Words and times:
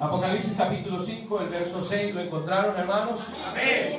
Apocalipsis 0.00 0.54
capítulo 0.56 0.98
5, 0.98 1.40
el 1.42 1.48
verso 1.48 1.84
6, 1.84 2.14
¿lo 2.14 2.22
encontraron 2.22 2.74
hermanos? 2.74 3.20
Amén. 3.46 3.98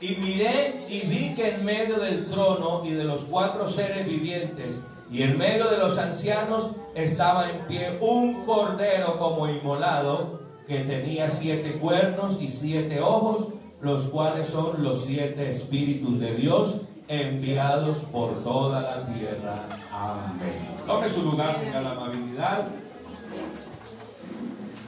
Y 0.00 0.14
miré 0.14 0.86
y 0.88 1.00
vi 1.00 1.34
que 1.34 1.56
en 1.56 1.64
medio 1.64 1.98
del 1.98 2.26
trono 2.26 2.82
y 2.84 2.92
de 2.92 3.02
los 3.02 3.22
cuatro 3.22 3.68
seres 3.68 4.06
vivientes 4.06 4.80
y 5.10 5.22
en 5.22 5.36
medio 5.36 5.68
de 5.68 5.78
los 5.78 5.98
ancianos 5.98 6.70
estaba 6.94 7.50
en 7.50 7.58
pie 7.66 7.98
un 8.00 8.44
cordero 8.44 9.18
como 9.18 9.48
inmolado 9.48 10.40
que 10.68 10.78
tenía 10.84 11.28
siete 11.28 11.72
cuernos 11.72 12.40
y 12.40 12.52
siete 12.52 13.00
ojos, 13.00 13.48
los 13.80 14.04
cuales 14.04 14.46
son 14.46 14.80
los 14.84 15.04
siete 15.04 15.48
espíritus 15.48 16.20
de 16.20 16.36
Dios 16.36 16.82
enviados 17.08 17.98
por 18.12 18.44
toda 18.44 18.80
la 18.80 19.06
tierra. 19.12 19.66
Amén. 19.92 20.76
Tome 20.86 21.08
su 21.08 21.22
lugar, 21.22 21.58
tenga 21.58 21.80
la 21.80 21.90
amabilidad. 21.90 22.68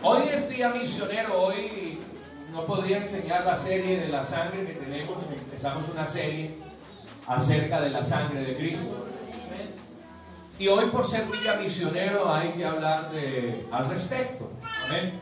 Hoy 0.04 0.22
es 0.32 0.48
día 0.48 0.70
misionero, 0.70 1.42
hoy 1.42 2.00
no 2.50 2.64
podría 2.64 2.96
enseñar 2.98 3.46
la 3.46 3.56
serie 3.56 4.00
de 4.00 4.08
la 4.08 4.24
sangre 4.24 4.66
que 4.66 4.72
tenemos, 4.72 5.16
empezamos 5.32 5.88
una 5.88 6.08
serie 6.08 6.56
acerca 7.24 7.80
de 7.80 7.90
la 7.90 8.02
sangre 8.02 8.42
de 8.42 8.56
Cristo. 8.56 9.06
Y 10.58 10.66
hoy 10.66 10.86
por 10.86 11.06
ser 11.06 11.30
día 11.30 11.54
misionero 11.54 12.28
hay 12.32 12.50
que 12.50 12.66
hablar 12.66 13.10
al 13.70 13.88
respecto. 13.88 14.50
Amén. 14.88 15.20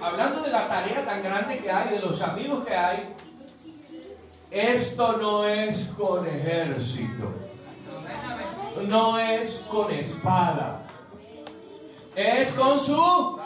Hablando 0.00 0.40
de 0.42 0.50
la 0.52 0.68
tarea 0.68 1.04
tan 1.04 1.20
grande 1.20 1.58
que 1.58 1.72
hay, 1.72 1.90
de 1.90 1.98
los 1.98 2.22
amigos 2.22 2.64
que 2.64 2.76
hay, 2.76 3.12
esto 4.52 5.16
no 5.16 5.44
es 5.44 5.90
con 5.98 6.24
ejército, 6.28 7.34
no 8.86 9.18
es 9.18 9.64
con 9.68 9.90
espada, 9.90 10.84
es 12.18 12.52
con 12.54 12.80
su... 12.80 13.38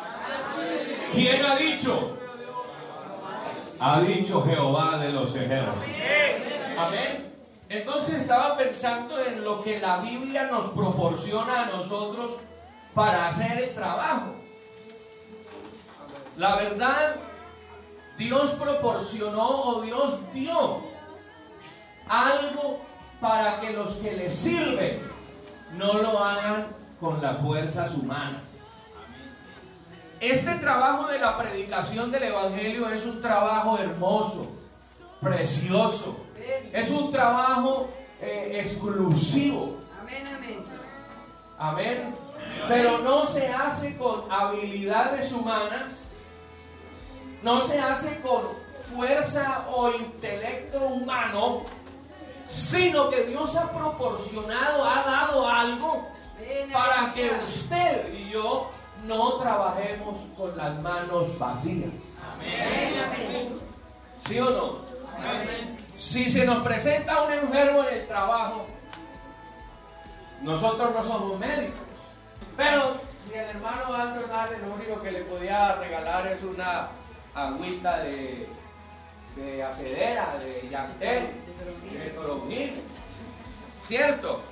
¿Quién 1.12 1.44
ha 1.44 1.56
dicho? 1.56 2.16
Ha 3.78 4.00
dicho 4.00 4.42
Jehová 4.42 4.96
de 4.98 5.12
los 5.12 5.34
ejércitos. 5.34 5.84
Amén. 6.78 7.32
Entonces 7.68 8.14
estaba 8.22 8.56
pensando 8.56 9.22
en 9.24 9.44
lo 9.44 9.62
que 9.62 9.78
la 9.78 9.98
Biblia 9.98 10.44
nos 10.44 10.70
proporciona 10.70 11.64
a 11.64 11.66
nosotros 11.66 12.38
para 12.94 13.26
hacer 13.26 13.58
el 13.58 13.74
trabajo. 13.74 14.34
La 16.38 16.56
verdad, 16.56 17.16
Dios 18.16 18.52
proporcionó 18.52 19.64
o 19.64 19.82
Dios 19.82 20.20
dio 20.32 20.80
algo 22.08 22.80
para 23.20 23.60
que 23.60 23.70
los 23.70 23.94
que 23.94 24.12
le 24.12 24.30
sirven 24.30 25.00
no 25.76 25.94
lo 25.94 26.18
hagan 26.18 26.68
con 27.00 27.20
las 27.20 27.36
fuerzas 27.38 27.94
humanas. 27.94 28.61
Este 30.22 30.54
trabajo 30.54 31.08
de 31.08 31.18
la 31.18 31.36
predicación 31.36 32.12
del 32.12 32.22
Evangelio 32.22 32.88
es 32.88 33.04
un 33.04 33.20
trabajo 33.20 33.76
hermoso, 33.76 34.52
precioso. 35.20 36.16
Es 36.72 36.90
un 36.90 37.10
trabajo 37.10 37.88
eh, 38.20 38.60
exclusivo. 38.62 39.80
Amén, 40.00 40.24
amén. 40.28 40.64
Amén. 41.58 42.14
Pero 42.68 42.98
no 42.98 43.26
se 43.26 43.48
hace 43.48 43.96
con 43.96 44.22
habilidades 44.30 45.32
humanas, 45.32 46.04
no 47.42 47.60
se 47.62 47.80
hace 47.80 48.20
con 48.20 48.42
fuerza 48.94 49.66
o 49.74 49.90
intelecto 49.90 50.86
humano, 50.86 51.64
sino 52.46 53.10
que 53.10 53.24
Dios 53.24 53.56
ha 53.56 53.72
proporcionado, 53.72 54.84
ha 54.84 55.02
dado 55.02 55.48
algo 55.48 56.08
para 56.72 57.12
que 57.12 57.28
usted 57.44 58.14
y 58.14 58.30
yo 58.30 58.70
no 59.04 59.34
trabajemos 59.34 60.18
con 60.36 60.56
las 60.56 60.80
manos 60.80 61.38
vacías. 61.38 61.90
¿Sí 64.26 64.38
o 64.38 64.50
no? 64.50 64.76
Si 65.96 66.28
se 66.28 66.44
nos 66.44 66.62
presenta 66.62 67.22
un 67.22 67.32
enfermo 67.32 67.84
en 67.84 67.94
el 67.94 68.08
trabajo, 68.08 68.66
nosotros 70.42 70.92
no 70.94 71.04
somos 71.04 71.38
médicos. 71.38 71.80
Pero 72.56 72.96
si 73.28 73.38
el 73.38 73.48
hermano 73.48 73.94
Andrew 73.94 74.26
lo 74.66 74.74
único 74.74 75.02
que 75.02 75.12
le 75.12 75.22
podía 75.22 75.76
regalar 75.76 76.26
es 76.26 76.42
una 76.42 76.88
agüita 77.34 77.98
de, 78.00 78.48
de 79.36 79.62
acedera, 79.62 80.34
de 80.38 80.68
llantel, 80.68 81.28
de 81.92 82.10
toronil. 82.10 82.82
¿Cierto? 83.86 84.42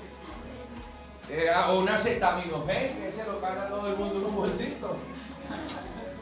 Eh, 1.32 1.48
o 1.68 1.78
una 1.78 1.94
acetaminofén, 1.94 2.92
que 2.96 3.08
ese 3.08 3.24
lo 3.24 3.40
paga 3.40 3.68
todo 3.68 3.86
el 3.86 3.96
mundo 3.96 4.18
en 4.18 4.24
un 4.24 4.36
bolsito. 4.36 4.96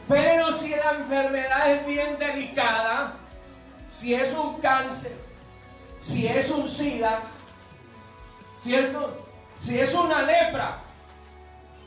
Pero 0.07 0.53
si 0.53 0.69
la 0.69 0.91
enfermedad 0.91 1.71
es 1.71 1.85
bien 1.87 2.19
delicada, 2.19 3.15
si 3.89 4.13
es 4.13 4.33
un 4.33 4.59
cáncer, 4.61 5.17
si 5.99 6.27
es 6.27 6.51
un 6.51 6.69
SIDA, 6.69 7.21
¿cierto? 8.59 9.25
Si 9.59 9.79
es 9.79 9.93
una 9.95 10.21
lepra, 10.21 10.77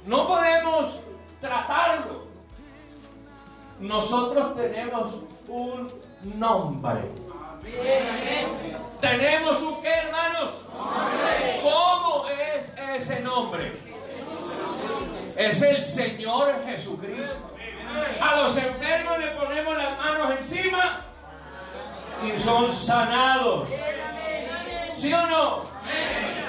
no 0.05 0.27
podemos 0.27 1.01
tratarlo. 1.41 2.27
Nosotros 3.79 4.57
tenemos 4.57 5.21
un 5.47 5.91
nombre. 6.39 7.09
Tenemos 9.01 9.63
un 9.63 9.83
qué, 9.83 9.89
hermanos? 9.89 10.65
¿Cómo 11.63 12.29
es 12.29 12.73
ese 12.97 13.21
nombre? 13.21 13.73
Es 15.37 15.63
el 15.63 15.83
Señor 15.83 16.65
Jesucristo. 16.67 17.51
A 18.21 18.37
los 18.43 18.57
enfermos 18.57 19.19
le 19.19 19.29
ponemos 19.29 19.77
las 19.77 19.99
manos 19.99 20.31
encima 20.39 21.05
y 22.25 22.39
son 22.41 22.73
sanados. 22.73 23.69
¿Sí 24.97 25.13
o 25.13 25.27
no? 25.27 25.72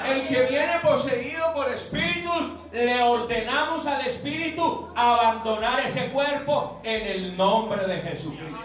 El 0.06 0.28
que 0.28 0.42
viene 0.44 0.78
poseído 0.80 1.52
por 1.54 1.68
espíritus, 1.72 2.52
le 2.72 3.02
ordenamos 3.02 3.86
al 3.86 4.06
espíritu 4.06 4.88
abandonar 4.94 5.80
ese 5.80 6.08
cuerpo 6.10 6.80
en 6.82 7.06
el 7.06 7.36
nombre 7.36 7.86
de 7.86 8.02
Jesucristo. 8.02 8.58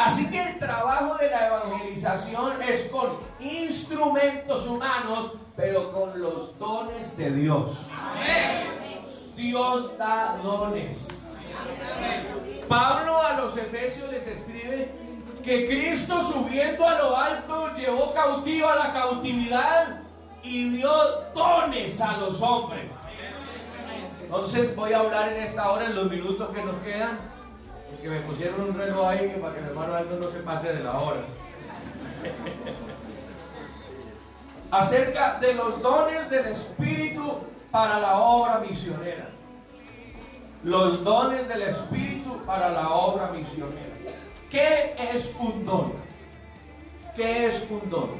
Así 0.00 0.28
que 0.28 0.42
el 0.42 0.58
trabajo 0.58 1.16
de 1.18 1.30
la 1.30 1.46
evangelización 1.46 2.62
es 2.62 2.88
con 2.88 3.10
instrumentos 3.38 4.66
humanos, 4.66 5.32
pero 5.56 5.92
con 5.92 6.20
los 6.20 6.58
dones 6.58 7.16
de 7.16 7.30
Dios. 7.30 7.86
Dios 9.36 9.96
da 9.98 10.38
dones. 10.42 11.08
Pablo 12.68 13.20
a 13.20 13.34
los 13.34 13.56
Efesios 13.56 14.10
les 14.10 14.26
escribe 14.26 15.05
que 15.46 15.66
Cristo 15.68 16.20
subiendo 16.20 16.86
a 16.88 16.98
lo 16.98 17.16
alto 17.16 17.72
llevó 17.74 18.12
cautivo 18.12 18.68
a 18.68 18.74
la 18.74 18.92
cautividad 18.92 20.00
y 20.42 20.70
dio 20.70 20.90
dones 21.36 22.00
a 22.00 22.16
los 22.16 22.42
hombres. 22.42 22.90
Entonces 24.24 24.74
voy 24.74 24.92
a 24.92 24.98
hablar 24.98 25.32
en 25.32 25.44
esta 25.44 25.70
hora, 25.70 25.84
en 25.84 25.94
los 25.94 26.10
minutos 26.10 26.50
que 26.52 26.64
nos 26.64 26.74
quedan, 26.82 27.20
que 28.02 28.08
me 28.08 28.20
pusieron 28.22 28.60
un 28.60 28.74
reloj 28.74 29.06
ahí 29.06 29.38
para 29.40 29.54
que 29.54 29.60
el 29.60 29.66
hermano 29.66 29.94
Aldo 29.94 30.18
no 30.18 30.28
se 30.28 30.40
pase 30.40 30.72
de 30.72 30.82
la 30.82 30.98
hora. 30.98 31.20
Acerca 34.72 35.38
de 35.38 35.54
los 35.54 35.80
dones 35.80 36.28
del 36.28 36.46
Espíritu 36.46 37.34
para 37.70 38.00
la 38.00 38.18
obra 38.18 38.58
misionera. 38.58 39.28
Los 40.64 41.04
dones 41.04 41.46
del 41.46 41.62
Espíritu 41.62 42.44
para 42.44 42.70
la 42.70 42.90
obra 42.90 43.30
misionera. 43.30 43.96
¿Qué 44.50 44.94
es 45.12 45.32
un 45.38 45.64
don? 45.64 45.92
¿Qué 47.14 47.46
es 47.46 47.66
un 47.68 47.90
don? 47.90 48.10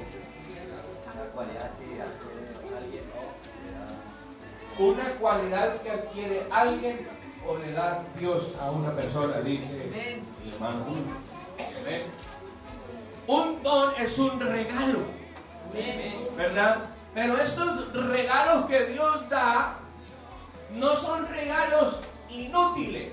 Una 4.79 5.05
cualidad 5.19 5.81
que 5.83 5.91
adquiere 5.91 6.47
alguien 6.51 7.07
o 7.47 7.57
le 7.57 7.73
da 7.73 8.03
Dios 8.19 8.53
a 8.61 8.71
una 8.71 8.91
persona, 8.91 9.41
dice 9.41 9.91
mi 10.45 10.51
hermano. 10.51 10.85
Un 13.27 13.63
don 13.63 13.95
es 13.99 14.19
un 14.19 14.41
regalo, 14.41 15.01
¿verdad? 16.37 16.79
Pero 17.15 17.39
estos 17.39 17.93
regalos 17.93 18.67
que 18.67 18.87
Dios 18.87 19.29
da 19.29 19.79
no 20.73 20.97
son 20.97 21.27
regalos 21.29 22.01
inútiles, 22.29 23.13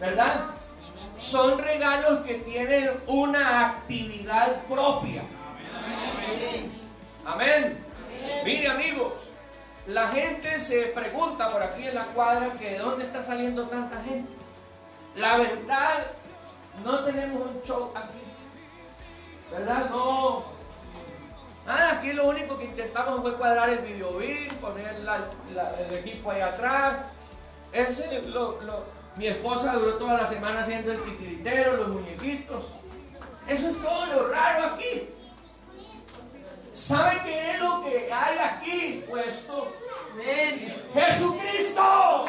¿verdad? 0.00 0.55
Son 1.18 1.58
regalos 1.58 2.20
que 2.26 2.34
tienen 2.34 2.90
una 3.06 3.66
actividad 3.68 4.62
propia. 4.64 5.22
Amén. 7.24 7.78
Mire 8.44 8.68
amigos, 8.68 9.32
la 9.86 10.08
gente 10.08 10.60
se 10.60 10.82
pregunta 10.86 11.50
por 11.50 11.62
aquí 11.62 11.86
en 11.86 11.94
la 11.94 12.04
cuadra 12.06 12.52
que 12.58 12.72
de 12.72 12.78
dónde 12.78 13.04
está 13.04 13.22
saliendo 13.22 13.66
tanta 13.66 14.02
gente. 14.02 14.30
La 15.14 15.38
verdad, 15.38 16.06
no 16.84 17.04
tenemos 17.04 17.40
un 17.40 17.62
show 17.62 17.92
aquí. 17.94 18.18
¿Verdad? 19.50 19.88
No. 19.90 20.44
Nada, 21.66 21.98
aquí 21.98 22.12
lo 22.12 22.28
único 22.28 22.58
que 22.58 22.64
intentamos 22.64 23.22
fue 23.22 23.34
cuadrar 23.34 23.70
el 23.70 23.78
video 23.78 24.12
poner 24.60 24.96
el 24.96 25.94
equipo 25.96 26.30
ahí 26.30 26.40
atrás 26.40 27.06
Ese, 27.72 28.22
lo, 28.22 28.60
lo, 28.62 28.84
mi 29.16 29.26
esposa 29.28 29.72
duró 29.72 29.94
toda 29.94 30.22
la 30.22 30.26
semana 30.26 30.60
haciendo 30.60 30.92
el 30.92 31.02
titiritero, 31.02 31.76
los 31.78 31.88
muñequitos. 31.88 32.66
Eso 33.48 33.68
es 33.68 33.82
todo 33.82 34.06
lo 34.06 34.28
raro 34.28 34.74
aquí. 34.74 35.08
¿Sabe 36.74 37.22
qué 37.24 37.52
es 37.52 37.60
lo 37.60 37.82
que 37.84 38.12
hay 38.12 38.38
aquí 38.38 39.04
puesto? 39.08 39.72
¡Jesucristo! 40.22 40.92
¡Jesucristo 40.94 42.26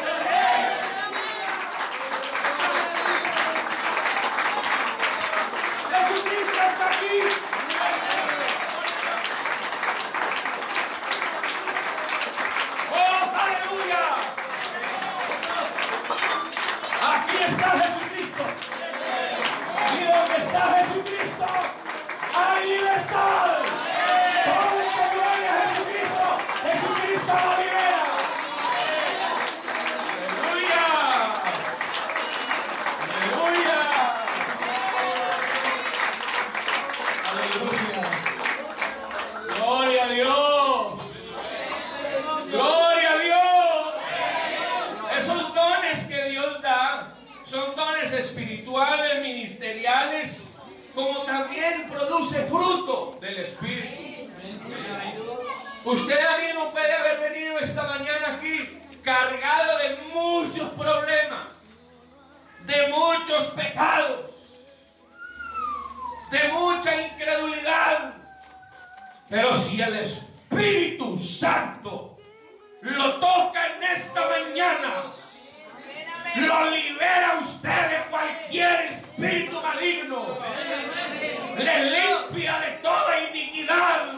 le 81.57 81.89
limpia 81.91 82.59
de 82.59 82.71
toda 82.81 83.19
iniquidad 83.29 84.13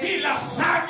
y 0.00 0.16
la 0.18 0.36
sangre 0.36 0.81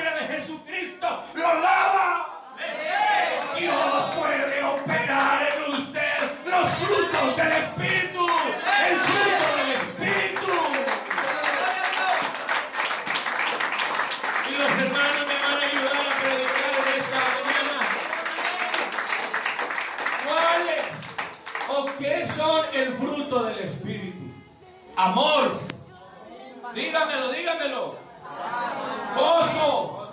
Gozo. 29.15 30.09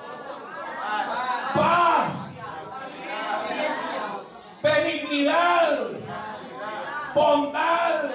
Paz. 1.56 2.10
Benignidad. 4.62 5.88
Bondad. 7.16 8.12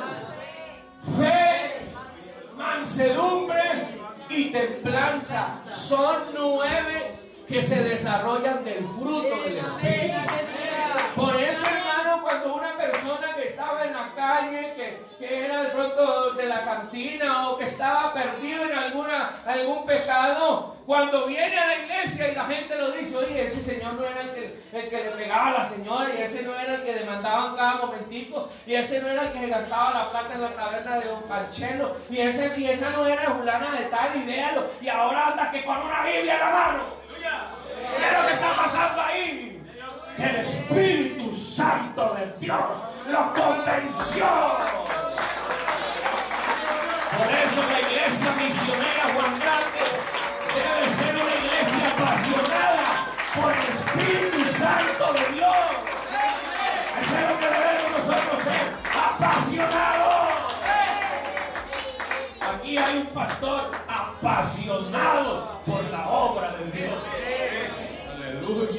Fe. 1.19 1.91
Mansedumbre 2.57 3.99
y 4.29 4.53
templanza. 4.53 5.55
Son 5.73 6.17
nueve 6.33 7.17
que 7.49 7.61
se 7.61 7.83
desarrollan 7.83 8.65
del 8.65 8.85
fruto 8.87 9.37
del 9.45 9.59
Espíritu. 9.59 10.19
Por 11.17 11.37
eso, 11.37 11.67
hermano, 11.67 12.23
cuando 12.23 12.55
una 12.55 12.77
persona 12.77 13.35
que 13.37 13.49
estaba 13.49 13.85
en 13.85 13.93
la 13.93 14.15
calle, 14.15 14.75
que, 15.19 15.45
era 15.45 15.65
de 15.65 15.71
pronto 15.71 16.33
de 16.33 16.47
la 16.47 16.63
cantina 16.63 17.51
o 17.51 17.59
que 17.59 17.65
estaba 17.65 18.13
perdido 18.13 18.65
en 18.65 18.79
alguna, 18.79 19.31
algún 19.47 19.85
pecado, 19.87 20.75
cuando 20.87 21.27
viene 21.27 21.59
a 21.59 21.67
la 21.67 21.77
iglesia 21.79 22.31
y 22.31 22.35
la 22.35 22.45
gente 22.45 22.77
lo 22.77 22.91
dice, 22.91 23.17
oye, 23.17 23.47
ese 23.47 23.63
señor 23.63 23.95
no 23.95 24.05
era 24.05 24.21
el 24.21 24.31
que, 24.33 24.63
el 24.73 24.89
que 24.91 25.05
le 25.05 25.11
pegaba 25.13 25.49
a 25.49 25.59
la 25.59 25.65
señora 25.65 26.11
y 26.15 26.23
ese 26.23 26.43
no 26.43 26.55
era 26.55 26.75
el 26.75 26.83
que 26.83 26.95
demandaban 26.95 27.57
cada 27.57 27.77
momentico 27.77 28.49
y 28.67 28.75
ese 28.75 29.01
no 29.01 29.09
era 29.09 29.29
el 29.29 29.33
que 29.33 29.49
gastaba 29.49 29.95
la 29.95 30.11
plata 30.11 30.35
en 30.35 30.43
la 30.43 30.53
taberna 30.53 30.99
de 30.99 31.07
Don 31.07 31.23
Panchelo 31.23 31.97
y, 32.11 32.19
ese, 32.19 32.53
y 32.59 32.67
esa 32.67 32.91
no 32.91 33.07
era 33.07 33.31
fulana 33.31 33.71
de 33.79 33.87
tal 33.87 34.17
y 34.17 34.25
véalo 34.25 34.65
y 34.83 34.89
ahora 34.89 35.29
anda 35.29 35.51
que 35.51 35.65
con 35.65 35.79
una 35.79 36.05
Biblia 36.05 36.39
la 36.39 36.51
mano. 36.51 36.74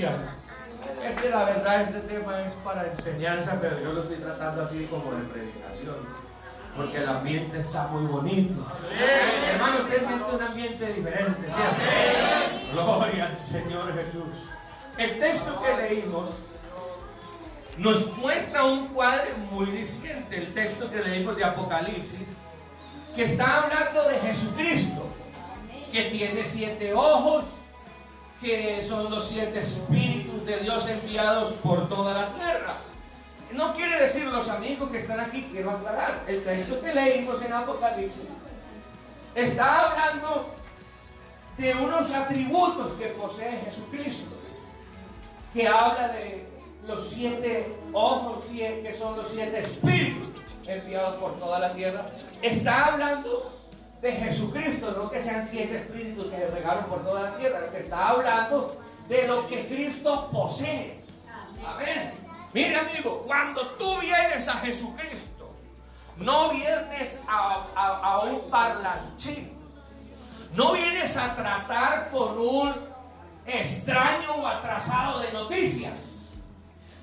Aleluya. 0.08 0.36
Es 1.04 1.22
que 1.22 1.30
la 1.30 1.46
verdad 1.46 1.82
este 1.82 2.00
tema 2.00 2.42
es 2.42 2.54
para 2.56 2.88
enseñanza, 2.88 3.58
pero 3.62 3.80
yo 3.80 3.94
lo 3.94 4.02
estoy 4.02 4.18
tratando 4.18 4.64
así 4.64 4.86
como 4.90 5.12
de 5.12 5.24
predicación. 5.24 5.96
Porque 6.76 6.98
el 6.98 7.08
ambiente 7.08 7.62
está 7.62 7.88
muy 7.88 8.06
bonito. 8.06 8.66
Hermano, 9.54 9.78
usted 9.84 10.06
siente 10.06 10.36
un 10.36 10.42
ambiente 10.42 10.94
diferente, 10.94 11.50
¿cierto? 11.50 12.74
Gloria 12.74 13.28
al 13.28 13.38
Señor 13.38 13.94
Jesús. 13.94 14.50
El 14.98 15.20
texto 15.20 15.62
que 15.62 15.82
leímos 15.82 16.32
nos 17.78 18.18
muestra 18.18 18.64
un 18.64 18.88
cuadro 18.90 19.38
muy 19.52 19.68
distinto. 19.68 20.28
El 20.32 20.54
texto 20.54 20.90
que 20.92 21.02
leímos 21.02 21.36
de 21.38 21.44
Apocalipsis, 21.44 22.28
que 23.16 23.24
está 23.24 23.64
hablando 23.64 24.10
de 24.10 24.20
Jesucristo, 24.20 25.08
que 25.92 26.04
tiene 26.06 26.46
siete 26.46 26.94
ojos, 26.94 27.46
que 28.42 28.82
son 28.82 29.10
los 29.10 29.28
siete 29.28 29.60
espíritus 29.60 30.46
de 30.46 30.58
Dios 30.58 30.88
enviados 30.90 31.54
por 31.54 31.88
toda 31.90 32.14
la 32.14 32.30
tierra. 32.34 32.78
No 33.54 33.74
quiere 33.74 34.00
decir 34.00 34.26
los 34.26 34.50
amigos 34.50 34.90
que 34.92 34.98
están 34.98 35.20
aquí, 35.20 35.48
quiero 35.52 35.72
aclarar, 35.72 36.24
el 36.28 36.44
texto 36.44 36.82
que 36.82 36.94
leímos 36.94 37.42
en 37.42 37.54
Apocalipsis 37.54 38.30
está 39.36 39.90
hablando 39.90 40.56
de 41.58 41.74
unos 41.76 42.12
atributos 42.12 42.94
que 42.94 43.08
posee 43.08 43.62
Jesucristo, 43.66 44.32
que 45.54 45.68
habla 45.68 46.10
de 46.10 46.48
los 46.88 47.10
siete 47.10 47.76
ojos, 47.94 48.44
que 48.50 48.96
son 48.98 49.18
los 49.18 49.30
siete 49.30 49.60
espíritus 49.60 50.28
enviados 50.68 51.16
por 51.16 51.38
toda 51.38 51.60
la 51.60 51.74
tierra. 51.74 52.06
Está 52.42 52.86
hablando 52.86 53.65
de 54.02 54.12
Jesucristo, 54.12 54.92
no 54.92 55.10
que 55.10 55.22
sean 55.22 55.48
siete 55.48 55.78
espíritus 55.78 56.32
que 56.32 56.38
se 56.38 56.48
regaron 56.48 56.86
por 56.86 57.04
toda 57.04 57.24
la 57.24 57.38
tierra, 57.38 57.70
que 57.72 57.80
está 57.80 58.10
hablando 58.10 58.76
de 59.08 59.28
lo 59.28 59.48
que 59.48 59.68
Cristo 59.68 60.30
posee. 60.32 61.02
Amén. 61.66 62.14
Mire 62.54 62.78
amigo, 62.78 63.24
cuando 63.26 63.68
tú 63.72 64.00
vienes 64.00 64.48
a 64.48 64.54
Jesucristo, 64.54 65.54
no 66.18 66.52
vienes 66.52 67.20
a, 67.28 67.66
a, 67.76 67.98
a 68.00 68.20
un 68.20 68.50
parlanchín, 68.50 69.52
no 70.54 70.72
vienes 70.74 71.18
a 71.18 71.36
tratar 71.36 72.10
con 72.12 72.38
un 72.38 72.74
extraño 73.46 74.36
o 74.36 74.48
atrasado 74.48 75.20
de 75.20 75.34
noticias. 75.34 76.15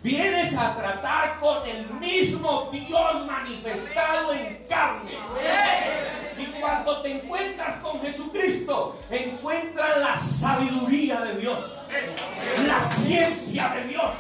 Vienes 0.03 0.57
a 0.57 0.75
tratar 0.75 1.39
con 1.39 1.65
el 1.69 1.87
mismo 2.01 2.69
Dios 2.73 3.25
manifestado 3.25 4.35
en 4.35 4.65
carne. 4.69 5.13
Y 6.37 6.61
cuando 6.61 7.03
te 7.03 7.19
encuentras 7.19 7.77
con 7.77 8.01
Jesucristo, 8.01 8.99
encuentras 9.09 9.99
la 9.99 10.17
sabiduría 10.17 11.21
de 11.21 11.37
Dios, 11.37 11.87
la 12.67 12.81
ciencia 12.81 13.69
de 13.69 13.85
Dios. 13.85 14.13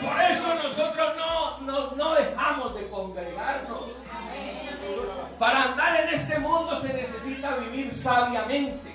Por 0.00 0.20
eso 0.20 0.54
nosotros 0.62 1.16
no, 1.16 1.90
no, 1.96 2.14
dejamos 2.14 2.74
de 2.76 2.88
congregarnos. 2.88 3.82
Para 5.40 5.64
andar 5.64 6.02
en 6.02 6.14
este 6.14 6.38
mundo 6.38 6.80
se 6.80 6.92
necesita 6.92 7.56
vivir 7.56 7.92
sabiamente. 7.92 8.94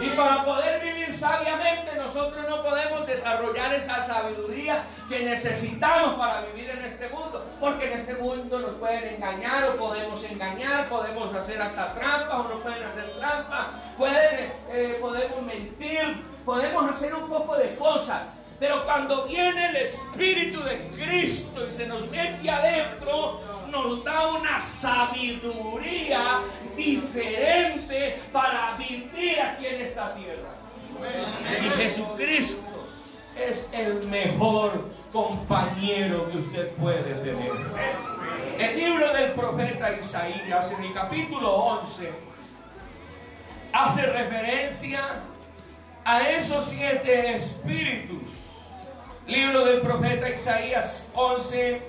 Y 0.00 0.10
para 0.10 0.44
poder 0.44 0.80
vivir 0.80 1.12
sabiamente 1.16 1.96
nosotros 1.96 2.46
no 2.48 2.62
podemos 2.62 3.04
desarrollar 3.06 3.74
esa 3.74 4.00
sabiduría 4.00 4.84
que 5.08 5.24
necesitamos 5.24 6.14
para 6.14 6.42
vivir 6.42 6.70
en 6.70 6.84
este 6.84 7.08
mundo. 7.08 7.44
Porque 7.58 7.92
en 7.92 7.98
este 7.98 8.14
mundo 8.14 8.60
nos 8.60 8.76
pueden 8.76 9.14
engañar 9.14 9.64
o 9.64 9.76
podemos 9.76 10.22
engañar, 10.24 10.88
podemos 10.88 11.34
hacer 11.34 11.60
hasta 11.60 11.92
trampas 11.94 12.34
o 12.34 12.48
nos 12.48 12.62
pueden 12.62 12.84
hacer 12.84 13.10
trampas, 13.18 13.66
pueden, 13.96 14.52
eh, 14.70 14.98
podemos 15.00 15.42
mentir, 15.42 16.16
podemos 16.44 16.90
hacer 16.90 17.14
un 17.14 17.28
poco 17.28 17.56
de 17.56 17.74
cosas. 17.74 18.36
Pero 18.60 18.84
cuando 18.84 19.24
viene 19.26 19.70
el 19.70 19.76
Espíritu 19.76 20.62
de 20.62 20.78
Cristo 20.96 21.66
y 21.66 21.70
se 21.70 21.86
nos 21.86 22.08
mete 22.10 22.50
adentro, 22.50 23.40
nos 23.70 24.02
da 24.04 24.28
una 24.28 24.60
sabiduría 24.60 26.40
diferente 26.76 28.20
para 28.32 28.74
vivir 28.78 28.87
tierra. 30.06 30.54
Y 31.64 31.68
Jesucristo 31.70 32.62
es 33.36 33.68
el 33.72 34.06
mejor 34.06 34.90
compañero 35.12 36.30
que 36.30 36.38
usted 36.38 36.70
puede 36.74 37.14
tener. 37.14 37.52
El 38.58 38.78
libro 38.78 39.12
del 39.12 39.32
profeta 39.32 39.92
Isaías 39.92 40.70
en 40.72 40.84
el 40.84 40.92
capítulo 40.92 41.52
11 41.52 42.10
hace 43.72 44.02
referencia 44.02 45.22
a 46.04 46.28
esos 46.28 46.66
siete 46.66 47.36
espíritus. 47.36 48.22
Libro 49.26 49.64
del 49.64 49.80
profeta 49.80 50.30
Isaías 50.30 51.10
11, 51.14 51.82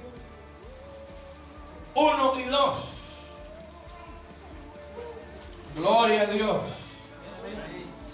1 1.95 2.39
y 2.39 2.43
2. 2.43 2.95
Gloria 5.75 6.21
a 6.23 6.25
Dios. 6.25 6.78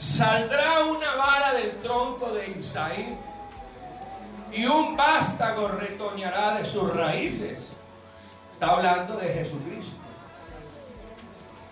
Saldrá 0.05 0.85
una 0.85 1.15
vara 1.15 1.53
del 1.53 1.71
tronco 1.81 2.29
de 2.31 2.51
Isaí 2.59 3.17
y 4.53 4.65
un 4.67 4.95
vástago 4.95 5.67
retoñará 5.67 6.59
de 6.59 6.65
sus 6.65 6.93
raíces. 6.93 7.73
Está 8.53 8.67
hablando 8.67 9.17
de 9.17 9.33
Jesucristo. 9.33 9.95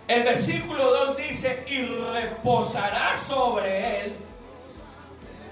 El 0.07 0.23
versículo 0.23 0.83
2 1.13 1.17
dice, 1.17 1.63
y 1.69 1.85
reposará 1.85 3.15
sobre 3.17 4.05
él. 4.05 4.13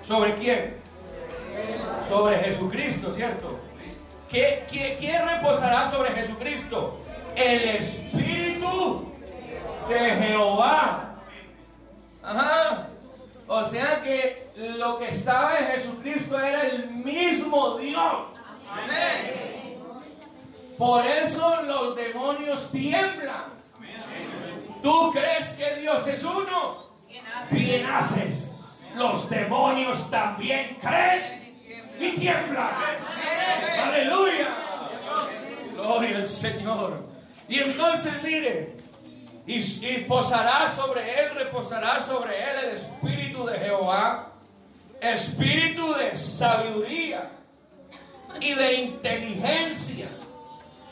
¿Sobre 0.03 0.33
quién? 0.35 0.75
Sobre 2.09 2.39
Jesucristo, 2.39 3.13
¿cierto? 3.13 3.59
¿Qué, 4.27 4.65
quién 4.99 5.27
reposará 5.27 5.89
sobre 5.91 6.15
Jesucristo? 6.15 6.97
El 7.35 7.61
Espíritu 7.61 9.05
de 9.87 9.99
Jehová. 10.15 11.10
Ajá. 12.23 12.87
O 13.47 13.63
sea 13.65 14.01
que 14.01 14.49
lo 14.55 14.97
que 14.99 15.09
estaba 15.09 15.59
en 15.59 15.67
Jesucristo 15.67 16.39
era 16.39 16.67
el 16.67 16.89
mismo 16.89 17.77
Dios. 17.77 18.27
Amén. 18.69 19.77
Por 20.77 21.05
eso 21.05 21.61
los 21.63 21.95
demonios 21.95 22.71
tiemblan. 22.71 23.45
¿Tú 24.81 25.11
crees 25.11 25.49
que 25.49 25.81
Dios 25.81 26.07
es 26.07 26.23
uno? 26.23 26.77
Bien 27.51 27.85
haces. 27.85 28.51
Los 28.95 29.29
demonios 29.29 30.09
también 30.09 30.77
creen 30.81 31.55
y 31.99 32.11
tiemblan. 32.19 32.69
Aleluya. 33.79 34.47
Gloria 35.75 36.17
al 36.17 36.27
Señor. 36.27 37.05
Y 37.47 37.59
entonces 37.59 38.13
mire, 38.23 38.77
y, 39.45 39.97
posará 40.07 40.69
sobre 40.69 41.19
él, 41.19 41.35
reposará 41.35 41.99
sobre 41.99 42.37
él 42.37 42.65
el 42.65 42.77
espíritu 42.77 43.45
de 43.45 43.57
Jehová, 43.57 44.31
espíritu 45.01 45.93
de 45.95 46.15
sabiduría 46.15 47.31
y 48.39 48.53
de 48.53 48.73
inteligencia, 48.73 50.09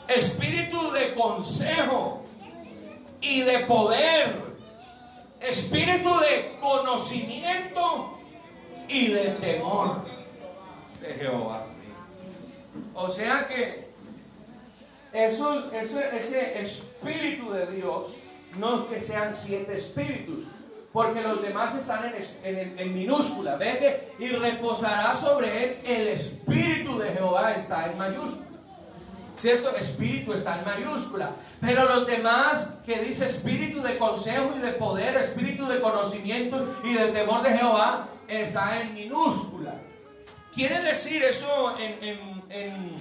espíritu 0.08 0.90
de 0.90 1.12
consejo 1.14 2.24
y 3.20 3.42
de 3.42 3.60
poder, 3.60 4.42
espíritu 5.40 6.18
de 6.18 6.56
conocimiento 6.60 8.18
y 8.88 9.08
de 9.08 9.24
temor 9.40 10.04
de 11.00 11.14
Jehová. 11.14 11.66
O 12.94 13.08
sea 13.08 13.46
que 13.46 13.90
ese 15.12 16.60
espíritu 16.60 17.52
de 17.52 17.66
Dios 17.68 18.16
no 18.56 18.88
que 18.88 19.00
sean 19.00 19.34
siete 19.34 19.76
espíritus, 19.76 20.44
porque 20.92 21.20
los 21.20 21.40
demás 21.40 21.74
están 21.76 22.12
en, 22.42 22.78
en, 22.78 22.94
minúscula. 22.94 23.56
Ve 23.56 24.08
y 24.18 24.28
reposará 24.28 25.14
sobre 25.14 25.64
él 25.64 25.78
el 25.84 26.08
espíritu 26.08 26.98
de 26.98 27.10
Jehová 27.10 27.54
está 27.54 27.90
en 27.90 27.96
mayúscula. 27.96 28.48
¿Cierto? 29.36 29.74
Espíritu 29.76 30.32
está 30.32 30.58
en 30.58 30.64
mayúscula. 30.64 31.30
Pero 31.60 31.84
los 31.84 32.06
demás 32.06 32.74
que 32.84 32.98
dice 32.98 33.26
espíritu 33.26 33.80
de 33.80 33.96
consejo 33.96 34.52
y 34.56 34.58
de 34.58 34.72
poder, 34.72 35.16
espíritu 35.16 35.66
de 35.66 35.80
conocimiento 35.80 36.66
y 36.84 36.92
de 36.94 37.08
temor 37.08 37.42
de 37.42 37.56
Jehová, 37.56 38.08
está 38.28 38.80
en 38.80 38.92
minúscula. 38.92 39.74
Quiere 40.52 40.80
decir 40.82 41.22
eso 41.22 41.74
en 41.78 42.98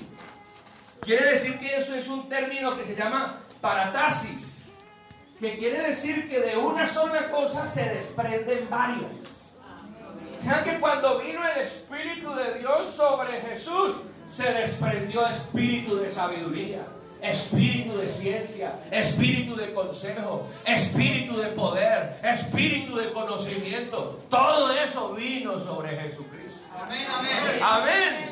quiere 1.02 1.32
decir 1.32 1.60
que 1.60 1.76
eso 1.76 1.96
es 1.96 2.08
un 2.08 2.30
término 2.30 2.78
que 2.78 2.84
se 2.84 2.96
llama 2.96 3.42
paratasis 3.62 4.59
que 5.40 5.58
quiere 5.58 5.82
decir 5.82 6.30
que 6.30 6.42
de 6.42 6.58
una 6.58 6.86
sola 6.86 7.32
cosa 7.32 7.68
se 7.68 7.84
desprenden 7.90 8.70
varias. 8.70 9.12
O 10.38 10.42
sea 10.42 10.64
que 10.64 10.80
cuando 10.80 11.20
vino 11.20 11.42
el 11.48 11.62
Espíritu 11.62 12.34
de 12.34 12.60
Dios 12.60 12.94
sobre 12.94 13.42
Jesús, 13.42 13.96
se 14.28 14.54
desprendió 14.54 15.28
espíritu 15.28 15.98
de 15.98 16.10
sabiduría, 16.10 16.86
espíritu 17.22 17.98
de 17.98 18.08
ciencia, 18.08 18.74
espíritu 18.92 19.56
de 19.56 19.74
consejo, 19.74 20.48
espíritu 20.66 21.38
de 21.38 21.48
poder, 21.48 22.20
espíritu 22.24 22.96
de 22.96 23.12
conocimiento. 23.12 24.20
Todo 24.30 24.72
eso 24.72 25.14
vino 25.14 25.60
sobre 25.60 25.98
Jesucristo. 25.98 26.60
Amén, 26.80 27.08
amén. 27.12 27.32
Amén. 27.62 28.29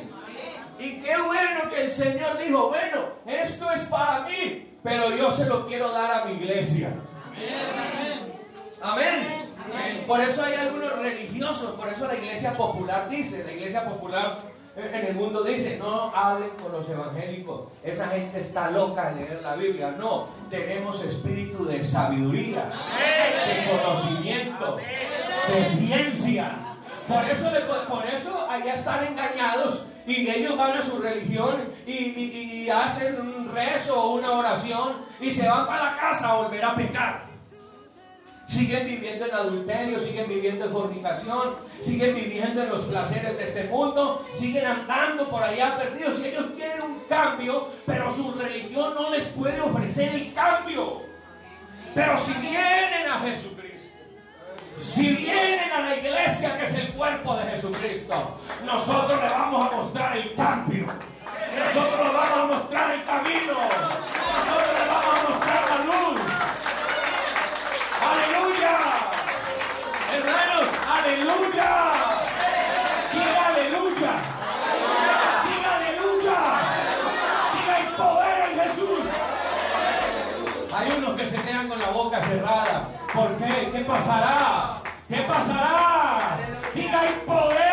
Y 0.80 1.02
qué 1.02 1.18
bueno 1.22 1.70
que 1.70 1.82
el 1.84 1.92
Señor 1.92 2.38
dijo, 2.38 2.70
bueno, 2.70 3.06
esto 3.26 3.72
es 3.72 3.84
para 3.86 4.22
mí, 4.22 4.78
pero 4.84 5.16
yo 5.16 5.32
se 5.32 5.46
lo 5.46 5.66
quiero 5.68 5.92
dar 5.92 6.22
a 6.22 6.26
mi 6.26 6.34
iglesia. 6.34 6.92
Amén. 8.82 9.48
Por 10.06 10.22
eso 10.22 10.44
hay 10.44 10.54
algunos 10.54 10.98
religiosos, 10.98 11.72
por 11.72 11.90
eso 11.90 12.08
la 12.08 12.16
iglesia 12.16 12.54
popular 12.54 13.10
dice, 13.10 13.44
la 13.44 13.52
iglesia 13.52 13.86
popular 13.86 14.38
en 14.78 15.08
el 15.08 15.16
mundo 15.16 15.44
dice, 15.44 15.78
no 15.78 16.12
hablen 16.16 16.52
con 16.62 16.72
los 16.72 16.88
evangélicos, 16.88 17.72
esa 17.84 18.08
gente 18.10 18.40
está 18.40 18.70
loca 18.70 19.10
de 19.10 19.22
leer 19.22 19.42
la 19.42 19.56
Biblia. 19.56 19.92
No, 19.98 20.28
tenemos 20.50 21.04
espíritu 21.04 21.66
de 21.66 21.84
sabiduría, 21.84 22.70
de 23.48 23.72
conocimiento, 23.72 24.78
de 24.78 25.66
ciencia. 25.66 26.52
Por 27.08 27.26
eso, 27.26 27.50
por 27.90 28.06
eso 28.06 28.48
allá 28.50 28.76
están 28.76 29.08
engañados 29.08 29.86
y 30.08 30.30
ellos 30.30 30.58
van 30.58 30.78
a 30.78 30.82
su 30.84 31.00
religión 31.00 31.70
y, 31.86 32.70
hacen 32.70 33.20
un 33.20 33.50
rezo 33.54 33.98
o 33.98 34.16
una 34.16 34.32
oración 34.32 34.98
y 35.22 35.32
se 35.32 35.48
van 35.48 35.66
para 35.66 35.92
la 35.92 35.98
casa 35.98 36.30
a 36.30 36.36
volver 36.36 36.64
a 36.64 36.76
pecar. 36.76 37.28
Siguen 38.46 38.86
viviendo 38.86 39.26
en 39.26 39.34
adulterio, 39.34 40.00
siguen 40.00 40.28
viviendo 40.28 40.66
en 40.66 40.72
fornicación, 40.72 41.56
siguen 41.82 42.16
viviendo 42.16 42.64
en 42.64 42.70
los 42.70 42.84
placeres 42.84 43.38
de 43.38 43.44
este 43.44 43.64
mundo, 43.66 44.26
siguen 44.34 44.66
andando 44.66 45.30
por 45.30 45.44
allá 45.44 45.78
perdidos. 45.78 46.20
Y 46.22 46.28
ellos 46.28 46.46
quieren 46.56 46.82
un 46.84 47.00
cambio, 47.10 47.70
pero 47.86 48.12
su 48.12 48.34
religión 48.34 48.94
no 48.96 49.10
les 49.10 49.26
puede 49.28 49.60
ofrecer 49.60 50.14
el 50.14 50.34
cambio. 50.34 51.04
Pero 51.94 52.18
si 52.18 52.34
vienen 52.34 53.10
a 53.10 53.20
Jesucristo, 53.20 53.57
si 54.78 55.10
vienen 55.16 55.72
a 55.72 55.80
la 55.82 55.96
iglesia 55.96 56.58
que 56.58 56.66
es 56.66 56.76
el 56.76 56.94
cuerpo 56.94 57.36
de 57.36 57.46
Jesucristo, 57.52 58.38
nosotros 58.64 59.22
le 59.22 59.30
vamos 59.30 59.74
a 59.74 59.76
mostrar 59.76 60.16
el 60.16 60.36
cambio. 60.36 60.86
Nosotros 61.58 62.08
le 62.08 62.14
vamos 62.14 62.40
a 62.40 62.46
mostrar 62.46 62.92
el 62.92 63.04
camino. 63.04 63.54
Nosotros 63.54 64.80
le 64.80 64.88
vamos 64.88 65.20
a 65.20 65.30
mostrar 65.30 65.64
la 65.70 65.78
luz. 65.86 66.22
Aleluya. 68.08 68.78
Hermanos, 70.14 70.68
aleluya. 70.88 71.70
Diga 73.12 73.48
aleluya. 73.48 74.14
Diga 75.48 75.76
aleluya. 75.76 76.40
Diga 77.54 77.80
el 77.80 77.96
poder 77.96 78.50
en 78.52 78.60
Jesús. 78.62 79.00
Hay 80.72 80.92
unos 80.98 81.20
que 81.20 81.28
se 81.28 81.38
quedan 81.38 81.68
con 81.68 81.80
la 81.80 81.90
boca 81.90 82.22
cerrada. 82.22 83.07
¿Por 83.18 83.36
qué? 83.38 83.72
¿Qué 83.72 83.80
pasará? 83.80 84.80
¿Qué 85.10 85.22
pasará? 85.24 86.38
Diga 86.76 87.08
el 87.08 87.14
poder 87.22 87.67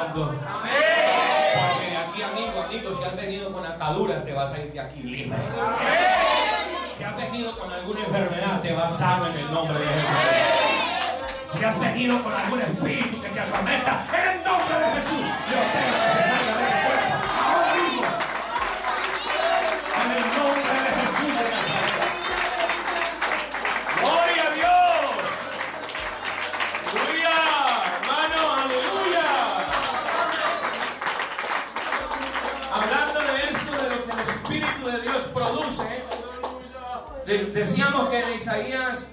Porque 0.00 1.90
de 1.90 1.96
aquí, 1.96 2.22
amigo, 2.22 2.62
amigo, 2.62 2.94
si 2.96 3.04
has 3.04 3.16
venido 3.16 3.52
con 3.52 3.66
ataduras, 3.66 4.24
te 4.24 4.32
vas 4.32 4.52
a 4.52 4.58
ir 4.58 4.72
de 4.72 4.80
aquí 4.80 5.02
libre. 5.02 5.38
Si 6.92 7.04
has 7.04 7.16
venido 7.16 7.58
con 7.58 7.70
alguna 7.70 8.00
enfermedad, 8.00 8.60
te 8.60 8.72
vas 8.72 8.96
sano 8.96 9.26
en 9.26 9.36
el 9.38 9.52
nombre 9.52 9.78
de 9.78 9.86
Jesús. 9.86 10.12
Si 11.46 11.64
has 11.64 11.78
venido 11.78 12.22
con 12.22 12.32
algún 12.32 12.62
espíritu 12.62 13.20
que 13.20 13.28
te 13.28 13.40
atormenta, 13.40 14.06
en 14.12 14.38
el 14.38 14.44
nombre 14.44 14.78
de 14.78 14.92
Jesús, 14.92 15.20
yo 15.50 15.58
tengo 15.72 16.11
decíamos 37.38 38.08
que 38.08 38.20
en 38.20 38.34
Isaías 38.34 39.06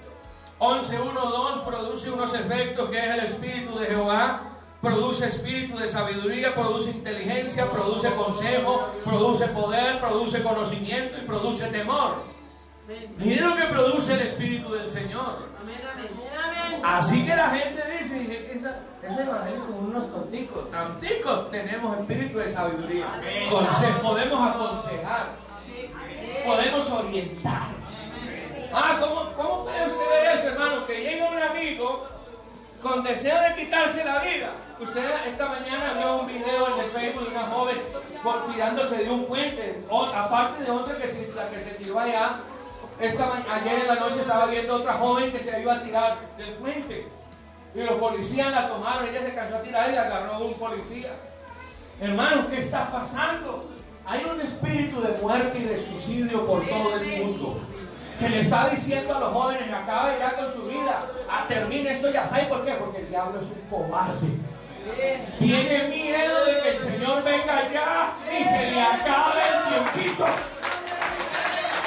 11, 0.60 1.00
1, 1.00 1.12
2 1.22 1.58
produce 1.60 2.10
unos 2.12 2.34
efectos 2.34 2.90
que 2.90 3.00
es 3.00 3.10
el 3.14 3.20
Espíritu 3.22 3.78
de 3.80 3.86
Jehová, 3.88 4.42
produce 4.82 5.26
espíritu 5.28 5.78
de 5.78 5.88
sabiduría, 5.88 6.54
produce 6.56 6.90
inteligencia, 6.92 7.70
produce 7.70 8.14
consejo, 8.16 8.88
produce 9.04 9.48
poder, 9.48 10.00
produce 10.00 10.42
conocimiento 10.44 11.18
y 11.18 11.26
produce 11.26 11.66
temor. 11.68 12.24
Miren 13.18 13.50
lo 13.50 13.56
que 13.56 13.66
produce 13.66 14.14
el 14.14 14.22
Espíritu 14.22 14.74
del 14.74 14.88
Señor. 14.90 15.38
Así 16.84 17.26
que 17.26 17.36
la 17.36 17.50
gente 17.50 17.82
dice, 18.00 18.52
ese 19.04 19.22
evangelio 19.24 19.66
con 19.66 19.86
unos 19.90 20.12
tonticos, 20.12 20.72
tanticos, 20.72 21.50
tenemos 21.52 22.00
espíritu 22.00 22.38
de 22.40 22.52
sabiduría. 22.52 23.06
Conse- 23.52 24.00
podemos 24.02 24.50
aconsejar, 24.56 25.26
podemos 26.46 26.90
orientar. 26.92 27.69
Ah, 28.72 28.98
¿cómo, 29.00 29.32
¿cómo 29.36 29.64
puede 29.66 29.88
usted 29.88 30.10
ver 30.10 30.38
eso, 30.38 30.48
hermano? 30.50 30.86
Que 30.86 31.02
llega 31.02 31.30
un 31.30 31.42
amigo 31.42 32.08
con 32.84 33.04
deseo 33.04 33.36
de 33.42 33.56
quitarse 33.56 34.04
la 34.04 34.20
vida. 34.20 34.52
Usted 34.80 35.04
esta 35.28 35.46
mañana 35.48 35.94
vio 35.94 36.22
un 36.22 36.28
video 36.28 36.74
en 36.74 36.86
el 36.86 36.92
Facebook 36.92 37.24
de 37.24 37.36
una 37.36 37.48
joven 37.48 37.76
por 38.24 38.46
tirándose 38.52 38.98
de 38.98 39.10
un 39.10 39.26
puente, 39.26 39.84
aparte 39.92 40.64
de 40.64 40.72
otra 40.72 40.98
que 40.98 41.08
se, 41.08 41.72
tiró 41.78 42.00
allá. 42.00 42.36
Esta 43.00 43.44
ayer 43.52 43.80
en 43.80 43.88
la 43.88 43.96
noche 43.96 44.22
estaba 44.22 44.46
viendo 44.46 44.76
otra 44.76 44.94
joven 44.94 45.32
que 45.32 45.40
se 45.40 45.60
iba 45.60 45.74
a 45.74 45.84
tirar 45.84 46.18
del 46.38 46.54
puente. 46.54 47.08
Y 47.76 47.82
los 47.82 47.96
policías 47.96 48.52
la 48.52 48.70
tomaron, 48.70 49.08
ella 49.08 49.22
se 49.22 49.36
cansó 49.36 49.58
a 49.58 49.62
tirar 49.62 49.92
y 49.92 49.96
agarró 49.96 50.40
un 50.40 50.54
policía. 50.54 51.12
Hermanos, 52.00 52.46
¿qué 52.50 52.60
está 52.60 52.90
pasando? 52.90 53.70
Hay 54.06 54.24
un 54.24 54.42
espíritu 54.42 55.02
de 55.02 55.10
muerte 55.22 55.60
y 55.60 55.64
de 55.64 55.78
suicidio 55.78 56.46
por 56.48 56.66
todo 56.66 56.96
el 56.96 57.06
mundo. 57.18 57.60
Que 58.20 58.30
le 58.30 58.42
está 58.42 58.70
diciendo 58.70 59.16
a 59.16 59.20
los 59.20 59.34
jóvenes, 59.34 59.72
acabe 59.72 60.20
ya 60.20 60.34
con 60.34 60.52
su 60.52 60.68
vida. 60.68 61.06
Ah, 61.30 61.46
termine 61.48 61.92
esto 61.92 62.12
ya. 62.12 62.28
¿Sabe 62.28 62.44
por 62.46 62.66
qué? 62.66 62.74
Porque 62.74 63.00
el 63.00 63.10
diablo 63.10 63.40
es 63.40 63.48
un 63.48 63.62
cobarde. 63.70 64.28
Tiene 65.40 65.88
miedo 65.88 66.46
de 66.46 66.62
que 66.62 66.70
el 66.70 66.80
Señor 66.80 67.24
venga 67.24 67.72
ya 67.72 68.12
y 68.30 68.44
se 68.44 68.72
le 68.72 68.82
acabe 68.82 69.42
el 69.42 69.94
tiempito. 69.94 70.26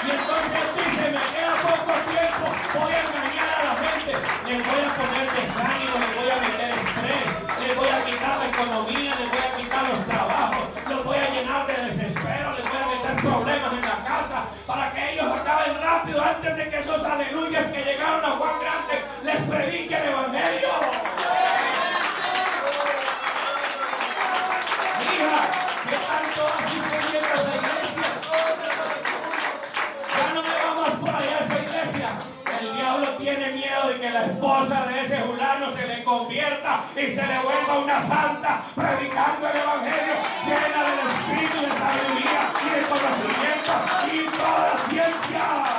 Y 0.02 0.10
entonces 0.10 0.62
dice, 0.76 1.04
me 1.10 1.22
queda 1.30 1.54
poco 1.62 1.92
tiempo, 2.10 2.44
voy 2.74 2.92
a 2.92 3.00
engañar 3.06 3.48
a 3.54 3.62
la 3.64 3.74
gente, 3.78 4.12
les 4.48 4.58
voy 4.66 4.80
a 4.82 4.90
poner 4.98 5.26
desánimo, 5.30 5.94
les 6.02 6.12
voy 6.18 6.30
a 6.30 6.38
meter 6.42 6.70
estrés, 6.74 7.26
les 7.60 7.72
voy 7.76 7.88
a 7.88 8.04
quitar 8.04 8.34
la 8.38 8.46
economía, 8.48 9.01
antes 16.34 16.56
de 16.56 16.70
que 16.70 16.78
esos 16.78 17.04
aleluyas 17.04 17.66
que 17.66 17.84
llegaron 17.84 18.24
a 18.24 18.30
Juan 18.30 18.60
Grande 18.60 19.02
les 19.22 19.40
prediquen 19.42 20.02
el 20.02 20.08
Evangelio. 20.08 20.68
Hija, 25.02 25.42
¿qué 25.88 25.96
tanto 26.08 26.40
has 26.46 26.70
sucediendo 26.72 27.28
a 27.28 27.40
esa 27.40 27.54
iglesia? 27.60 28.08
Ya 30.16 30.34
no 30.34 30.42
me 30.42 30.54
vamos 30.64 30.88
por 31.00 31.10
allá 31.10 31.38
esa 31.40 31.58
iglesia. 31.58 32.08
El 32.60 32.76
diablo 32.76 33.08
tiene 33.18 33.52
miedo 33.52 33.88
de 33.88 34.00
que 34.00 34.10
la 34.10 34.24
esposa 34.26 34.86
de 34.86 35.02
ese 35.02 35.20
fulano 35.20 35.70
se 35.70 35.86
le 35.86 36.04
convierta 36.04 36.84
y 36.96 37.12
se 37.12 37.26
le 37.26 37.38
vuelva 37.40 37.78
una 37.78 38.02
santa 38.02 38.62
predicando 38.74 39.48
el 39.48 39.56
evangelio 39.56 40.14
llena 40.46 40.82
del 40.88 40.98
espíritu 41.08 41.60
de 41.60 41.72
sabiduría 41.72 42.52
y 42.64 42.70
de 42.70 42.82
conocimiento 42.88 43.72
y 44.12 44.38
toda 44.38 44.78
ciencia. 44.88 45.71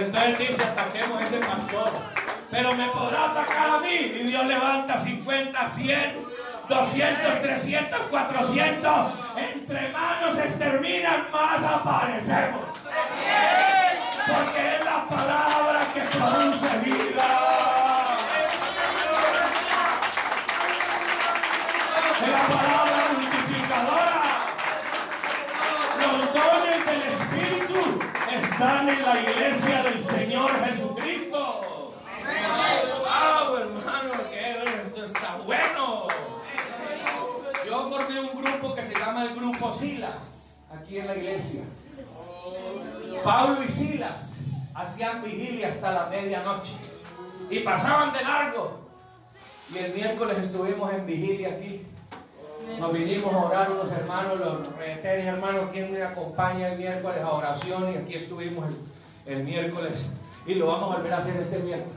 Entonces 0.00 0.38
dice, 0.38 0.62
ataquemos 0.62 1.20
a 1.20 1.24
ese 1.24 1.38
pastor. 1.38 1.90
Pero 2.50 2.74
me 2.74 2.88
podrá 2.88 3.30
atacar 3.30 3.70
a 3.70 3.78
mí. 3.80 3.94
Y 3.94 4.22
Dios 4.24 4.46
levanta 4.46 4.98
50, 4.98 5.66
100, 5.66 6.18
200, 6.68 7.42
300, 7.42 8.00
400. 8.10 9.12
Entre 9.36 9.88
manos 9.90 10.34
se 10.34 10.44
exterminan, 10.44 11.30
más 11.30 11.62
aparecemos. 11.62 12.66
Porque 14.26 14.74
es 14.74 14.84
la 14.84 15.06
palabra 15.06 15.80
que 15.94 16.00
produce 16.00 16.78
vida. 16.78 17.28
Es 22.20 22.30
la 22.30 22.42
palabra 22.56 23.02
multiplicadora. 23.16 24.22
Los 26.00 26.34
dones 26.34 26.86
del 26.86 27.02
Espíritu 27.02 27.80
están 28.30 28.88
en 28.88 29.02
la 29.02 29.20
iglesia 29.20 29.82
del 29.82 30.04
Señor 30.04 30.64
Jesucristo. 30.64 31.94
¡Wow, 33.00 33.56
que 34.08 34.82
esto 34.82 35.04
está 35.04 35.36
bueno! 35.44 36.08
Yo 37.66 37.90
formé 37.90 38.20
un 38.20 38.42
grupo 38.42 38.74
que 38.74 38.82
se 38.82 38.98
llama 38.98 39.24
el 39.24 39.34
Grupo 39.34 39.72
Silas, 39.72 40.54
aquí 40.72 40.98
en 40.98 41.06
la 41.06 41.16
iglesia. 41.16 41.62
Pablo 43.22 43.62
y 43.62 43.68
Silas 43.68 44.36
hacían 44.74 45.22
vigilia 45.22 45.68
hasta 45.68 45.92
la 45.92 46.06
medianoche 46.06 46.74
y 47.50 47.60
pasaban 47.60 48.12
de 48.12 48.22
largo. 48.22 48.80
Y 49.72 49.78
el 49.78 49.94
miércoles 49.94 50.38
estuvimos 50.38 50.92
en 50.92 51.06
vigilia 51.06 51.50
aquí. 51.50 51.82
Nos 52.78 52.92
vinimos 52.92 53.32
a 53.34 53.38
orar 53.38 53.70
unos 53.70 53.92
hermanos, 53.92 54.38
los 54.38 54.76
retenes 54.76 55.26
hermanos, 55.26 55.70
quien 55.72 55.92
me 55.92 56.02
acompaña 56.02 56.68
el 56.68 56.78
miércoles 56.78 57.20
a 57.22 57.30
oración 57.30 57.92
y 57.92 57.96
aquí 57.96 58.14
estuvimos 58.14 58.68
el, 59.26 59.32
el 59.32 59.44
miércoles 59.44 60.06
y 60.46 60.54
lo 60.54 60.68
vamos 60.68 60.92
a 60.92 60.96
volver 60.96 61.12
a 61.12 61.18
hacer 61.18 61.36
este 61.36 61.58
miércoles. 61.58 61.96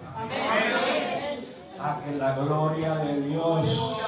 A 1.84 2.00
que 2.00 2.12
la 2.15 2.34
gloria 2.34 2.96
de 2.96 3.22
Dios 3.24 3.67
oh, 3.67 4.00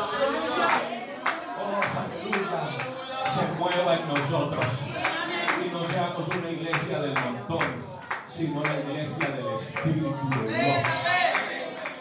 se 3.34 3.60
mueva 3.60 3.96
en 3.96 4.08
nosotros 4.08 4.66
y 5.62 5.70
no 5.74 5.84
seamos 5.84 6.26
una 6.26 6.52
iglesia 6.52 7.00
del 7.00 7.14
montón, 7.16 7.66
sino 8.30 8.64
la 8.64 8.80
iglesia 8.80 9.28
del 9.28 9.48
Espíritu 9.56 10.30
de 10.40 10.54
Dios. 10.54 10.78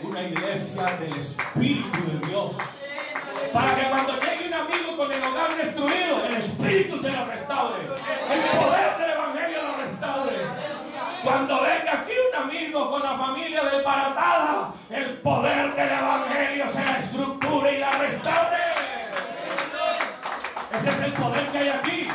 Una 0.01 0.23
iglesia 0.23 0.97
del 1.01 1.15
Espíritu 1.15 2.04
poder 21.25 21.47
que 21.49 21.59
hay 21.59 21.69
aquí. 21.69 22.09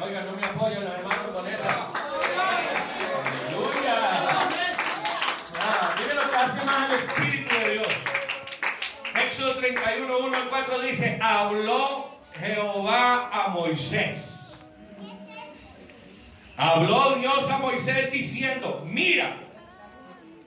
Oiga, 0.00 0.20
no 0.22 0.32
me 0.32 0.46
apoyan 0.46 0.84
los 0.84 0.92
hermanos 0.94 1.26
con 1.34 1.46
esa. 1.46 1.92
Aleluya. 3.26 3.96
Ah, 5.58 5.94
mire 5.98 6.14
lo 6.14 6.28
que 6.28 6.36
hace 6.36 6.64
más 6.64 6.90
el 6.90 6.96
Espíritu 6.96 7.54
de 7.54 7.70
Dios. 7.72 7.88
Éxodo 9.24 9.56
31, 9.56 10.18
1 10.18 10.36
al 10.36 10.48
4 10.48 10.78
dice, 10.80 11.18
habló 11.20 12.18
Jehová 12.38 13.30
a 13.32 13.48
Moisés. 13.48 14.54
Habló 16.56 17.16
Dios 17.16 17.50
a 17.50 17.58
Moisés 17.58 18.12
diciendo, 18.12 18.82
mira, 18.86 19.36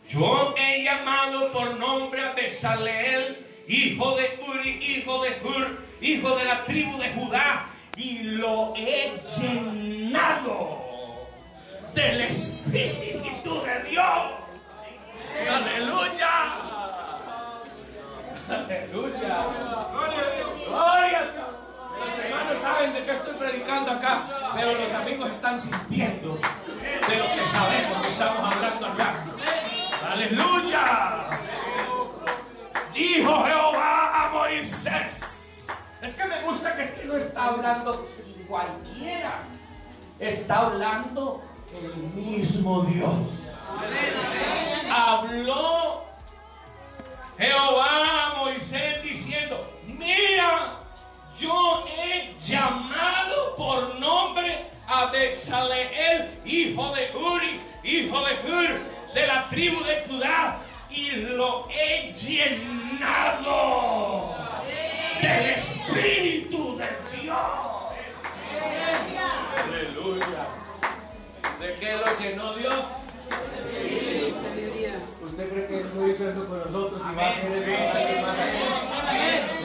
yo 0.07 0.55
he 0.57 0.83
llamado 0.83 1.51
por 1.51 1.77
nombre 1.77 2.23
a 2.23 2.33
Besaleel, 2.33 3.48
hijo 3.69 4.15
de 4.15 4.39
Uri, 4.47 4.69
hijo 4.83 5.21
de 5.21 5.39
Hur, 5.43 5.77
hijo 6.01 6.35
de 6.35 6.45
la 6.45 6.65
tribu 6.65 6.97
de 6.97 7.13
Judá, 7.13 7.67
y 7.95 8.19
lo 8.23 8.73
he 8.75 9.21
llenado 9.39 10.79
del 11.93 12.21
Espíritu 12.21 13.61
de 13.61 13.89
Dios. 13.89 14.31
Aleluya. 15.47 16.29
Aleluya. 18.49 19.37
Gloria. 20.65 21.27
Los 21.99 22.25
hermanos 22.25 22.57
saben 22.59 22.93
de 22.93 23.03
qué 23.03 23.11
estoy 23.11 23.33
predicando 23.35 23.91
acá, 23.91 24.51
pero 24.55 24.73
los 24.73 24.91
amigos 24.93 25.29
están 25.31 25.59
sintiendo 25.59 26.39
de 27.07 27.15
lo 27.17 27.25
que 27.35 27.45
sabemos 27.47 28.01
que 28.01 28.13
estamos 28.13 28.55
hablando 28.55 28.85
acá. 28.87 29.25
Aleluya. 30.11 31.39
Dijo 32.99 33.45
Jehová 33.45 34.25
a 34.25 34.29
Moisés. 34.33 35.67
Es 36.01 36.13
que 36.15 36.25
me 36.25 36.41
gusta 36.41 36.75
que 36.75 36.81
es 36.81 36.91
que 36.91 37.05
no 37.05 37.15
está 37.15 37.45
hablando 37.45 38.09
cualquiera. 38.45 39.45
Está 40.19 40.65
hablando 40.65 41.41
el 41.73 41.95
mismo 42.21 42.81
Dios. 42.81 43.55
Habló 44.91 46.03
Jehová 47.37 48.31
a 48.31 48.33
Moisés 48.39 49.01
diciendo, 49.01 49.73
mira, 49.87 50.81
yo 51.39 51.85
he 51.87 52.35
llamado 52.45 53.55
por 53.55 53.97
nombre 53.97 54.71
a 54.85 55.05
Bezaleel, 55.05 56.37
hijo 56.43 56.93
de 56.93 57.15
Uri, 57.15 57.61
hijo 57.81 58.25
de 58.25 58.33
Hur, 58.43 59.13
de 59.13 59.27
la 59.27 59.47
tribu 59.47 59.81
de 59.85 60.05
Judá, 60.05 60.59
y 60.91 61.11
lo 61.11 61.67
he 61.69 62.13
llenado 62.13 63.55
del 65.21 65.45
Espíritu 65.51 66.77
de 66.77 66.87
Dios. 67.21 67.37
Aleluya. 69.63 70.47
¿De 71.59 71.75
qué 71.75 71.97
lo 71.97 72.05
llenó 72.19 72.53
Dios? 72.55 72.85
¿Usted 75.25 75.49
cree 75.49 75.67
que 75.67 75.83
no 75.93 76.07
hizo 76.07 76.29
eso 76.29 76.47
con 76.47 76.59
nosotros 76.59 77.01
y 77.01 77.15
va 77.15 77.23
a 77.23 77.29
hacer 77.29 77.51
eso? 77.57 77.71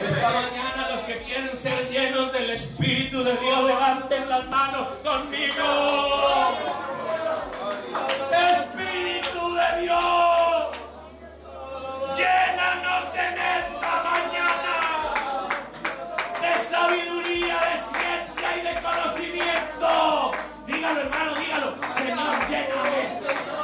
Esta 0.09 0.29
mañana 0.29 0.89
los 0.91 1.01
que 1.01 1.17
quieren 1.19 1.57
ser 1.57 1.89
llenos 1.89 2.31
del 2.31 2.51
Espíritu 2.51 3.23
de 3.23 3.37
Dios 3.37 3.63
levanten 3.65 4.29
las 4.29 4.45
manos 4.47 4.89
conmigo. 5.03 6.74
Llénanos 12.15 13.13
en 13.13 13.33
esta 13.59 14.03
mañana 14.03 15.49
de 16.41 16.53
sabiduría, 16.63 17.57
de 17.67 17.77
ciencia 17.77 18.57
y 18.57 18.61
de 18.61 18.73
conocimiento. 18.81 20.31
Dígalo 20.65 21.01
hermano, 21.01 21.35
dígalo. 21.35 21.75
Señor, 21.93 22.35
lléname. 22.49 23.01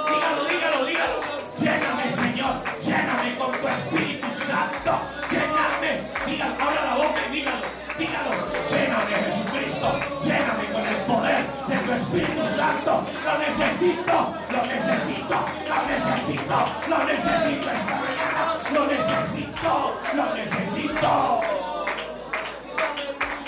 Dígalo, 0.09 0.43
dígalo, 0.45 0.85
dígalo. 0.85 1.15
Lléname, 1.57 2.11
Señor. 2.11 2.55
Lléname 2.81 3.35
con 3.37 3.51
tu 3.53 3.67
Espíritu 3.67 4.27
Santo. 4.31 4.99
Lléname. 5.29 5.91
Dígalo, 6.25 6.53
abra 6.59 6.85
la 6.85 6.95
boca 6.95 7.21
y 7.27 7.31
dígalo. 7.31 7.67
Dígalo. 7.97 8.31
Lléname, 8.69 9.15
Jesucristo. 9.25 9.99
Lléname 10.23 10.65
con 10.73 10.85
el 10.85 10.97
poder 11.05 11.45
de 11.67 11.77
tu 11.77 11.91
Espíritu 11.93 12.43
Santo. 12.57 13.05
Lo 13.25 13.37
necesito. 13.37 14.35
Lo 14.51 14.65
necesito. 14.65 15.37
Lo 15.69 15.77
necesito. 15.87 16.57
Lo 16.89 16.97
necesito 17.05 17.71
esta 17.71 17.95
mañana. 17.95 18.40
Lo 18.73 18.87
necesito. 18.87 19.99
Lo 20.15 20.35
necesito. 20.35 21.41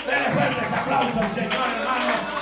Denle 0.06 0.30
fuertes 0.32 0.72
aplausos 0.72 1.16
al 1.16 1.30
Señor, 1.30 1.68
hermano. 1.78 2.34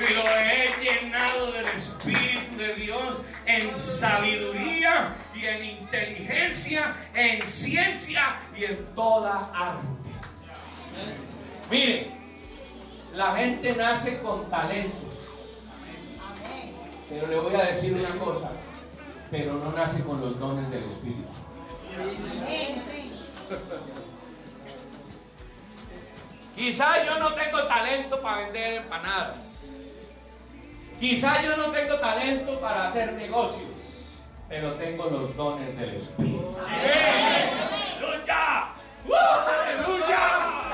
y 0.00 0.14
lo 0.14 0.22
he 0.26 0.74
llenado 0.82 1.52
del 1.52 1.66
Espíritu 1.66 2.56
de 2.56 2.74
Dios 2.74 3.18
en 3.44 3.78
sabiduría 3.78 5.14
y 5.34 5.44
en 5.44 5.64
inteligencia, 5.64 6.94
en 7.14 7.46
ciencia 7.46 8.36
y 8.56 8.64
en 8.64 8.94
toda 8.94 9.50
arte. 9.54 10.00
Mire, 11.70 12.10
la 13.14 13.36
gente 13.36 13.74
nace 13.76 14.18
con 14.20 14.50
talentos. 14.50 15.00
Pero 17.08 17.26
le 17.28 17.36
voy 17.38 17.54
a 17.54 17.64
decir 17.66 17.92
una 17.94 18.10
cosa, 18.24 18.50
pero 19.30 19.54
no 19.54 19.70
nace 19.72 20.02
con 20.02 20.20
los 20.20 20.38
dones 20.38 20.68
del 20.70 20.84
Espíritu. 20.84 21.28
Quizá 26.56 27.04
yo 27.04 27.18
no 27.18 27.34
tengo 27.34 27.62
talento 27.64 28.20
para 28.20 28.38
vender 28.42 28.82
empanadas. 28.82 29.64
Quizá 30.98 31.42
yo 31.42 31.56
no 31.56 31.70
tengo 31.70 31.98
talento 31.98 32.60
para 32.60 32.88
hacer 32.88 33.12
negocios, 33.14 33.70
pero 34.48 34.74
tengo 34.74 35.04
los 35.04 35.36
dones 35.36 35.78
del 35.78 35.94
Espíritu. 35.96 36.54
¡Aleluya! 38.00 38.68
¡Uh, 39.08 39.14
¡Aleluya! 39.14 40.69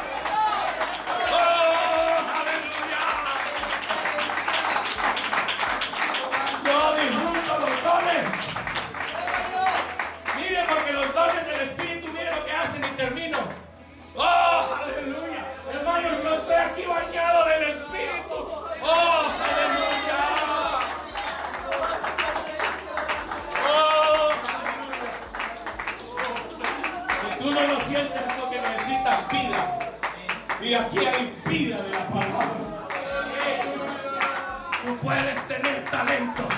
Talentos, 35.97 36.55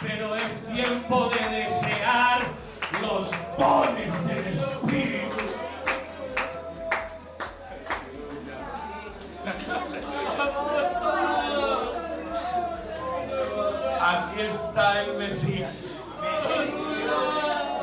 pero 0.00 0.36
es 0.36 0.66
tiempo 0.72 1.28
de 1.30 1.64
desear 1.64 2.42
los 3.02 3.28
dones 3.58 4.28
del 4.28 4.46
Espíritu. 4.46 5.36
Aquí 14.00 14.40
está 14.40 15.02
el 15.02 15.14
Mesías. 15.18 16.02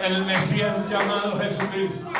El 0.01 0.25
Mesías 0.25 0.89
llamado 0.89 1.38
Jesucristo. 1.38 2.11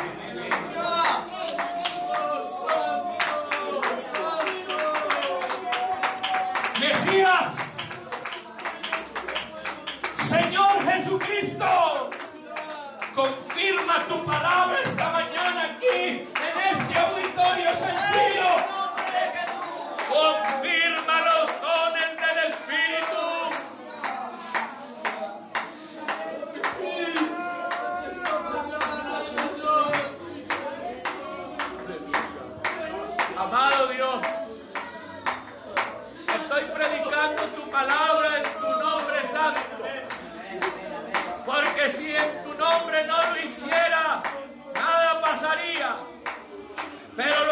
Si 41.92 42.16
en 42.16 42.42
tu 42.42 42.54
nombre 42.54 43.06
no 43.06 43.22
lo 43.22 43.38
hiciera, 43.38 44.22
nada 44.74 45.20
pasaría. 45.20 45.96
Pero 47.14 47.44
lo 47.44 47.51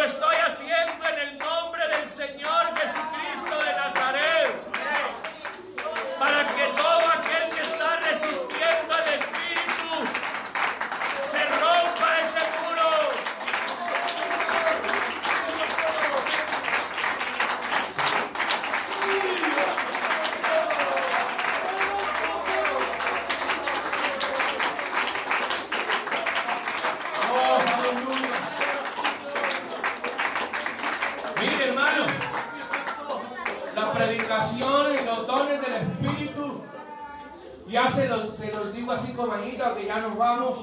ya 39.91 39.99
nos 39.99 40.17
vamos. 40.17 40.57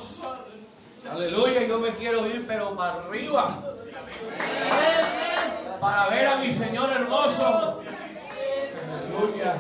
Aleluya, 1.12 1.64
yo 1.64 1.80
me 1.80 1.94
quiero 1.96 2.26
ir 2.28 2.48
pero 2.48 2.78
para 2.78 2.94
arriba. 2.94 3.62
Para 5.82 6.08
ver 6.08 6.28
a 6.28 6.38
mi 6.38 6.50
Señor 6.50 6.90
hermoso. 6.92 7.82
Aleluya. 8.90 9.54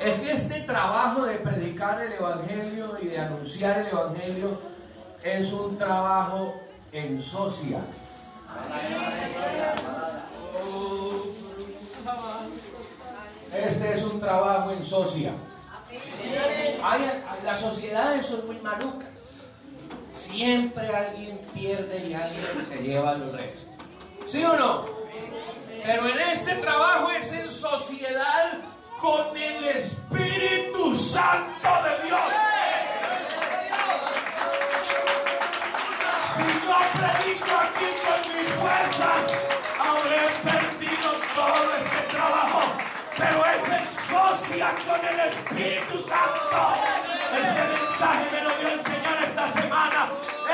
Es 0.00 0.20
que 0.20 0.32
este 0.32 0.62
trabajo 0.62 1.26
de 1.26 1.34
predicar 1.36 2.00
el 2.00 2.12
Evangelio 2.14 2.96
y 2.98 3.08
de 3.08 3.18
anunciar 3.18 3.80
el 3.80 3.86
Evangelio 3.88 4.58
es 5.22 5.52
un 5.52 5.76
trabajo 5.76 6.62
en 6.92 7.20
social. 7.20 7.84
Este 13.54 13.94
es 13.94 14.02
un 14.04 14.18
trabajo 14.18 14.70
en 14.70 14.86
social. 16.22 17.22
las 17.44 17.60
sociedades 17.60 18.26
son 18.26 18.46
muy 18.46 18.58
malucas. 18.60 19.08
Siempre 20.14 20.86
alguien 20.88 21.38
pierde 21.54 22.06
y 22.06 22.14
alguien 22.14 22.66
se 22.66 22.82
lleva 22.82 23.14
los 23.14 23.32
restos. 23.32 23.66
¿Sí 24.28 24.44
o 24.44 24.56
no? 24.56 24.84
Pero 25.84 26.08
en 26.08 26.20
este 26.20 26.54
trabajo 26.56 27.10
es 27.10 27.32
en 27.32 27.48
sociedad 27.50 28.52
con 29.00 29.36
el 29.36 29.64
Espíritu 29.68 30.94
Santo 30.94 31.68
de 31.82 32.06
Dios. 32.06 32.20
Si 36.36 36.42
yo 36.66 36.76
predico 36.98 37.50
aquí 37.58 37.88
con 38.04 38.36
mis 38.36 38.52
fuerzas, 38.54 39.22
habré 39.78 40.22
perdido 40.44 41.10
todo 41.34 41.76
este 41.76 42.14
trabajo. 42.14 42.62
Con 44.48 45.04
el 45.06 45.20
Espíritu 45.20 45.98
Santo. 45.98 46.74
Este 47.32 47.62
mensaje 47.62 48.26
me 48.32 48.40
lo 48.42 48.50
dio 48.58 48.68
el 48.74 48.82
Señor 48.82 49.22
esta 49.22 49.48
semana. 49.48 50.10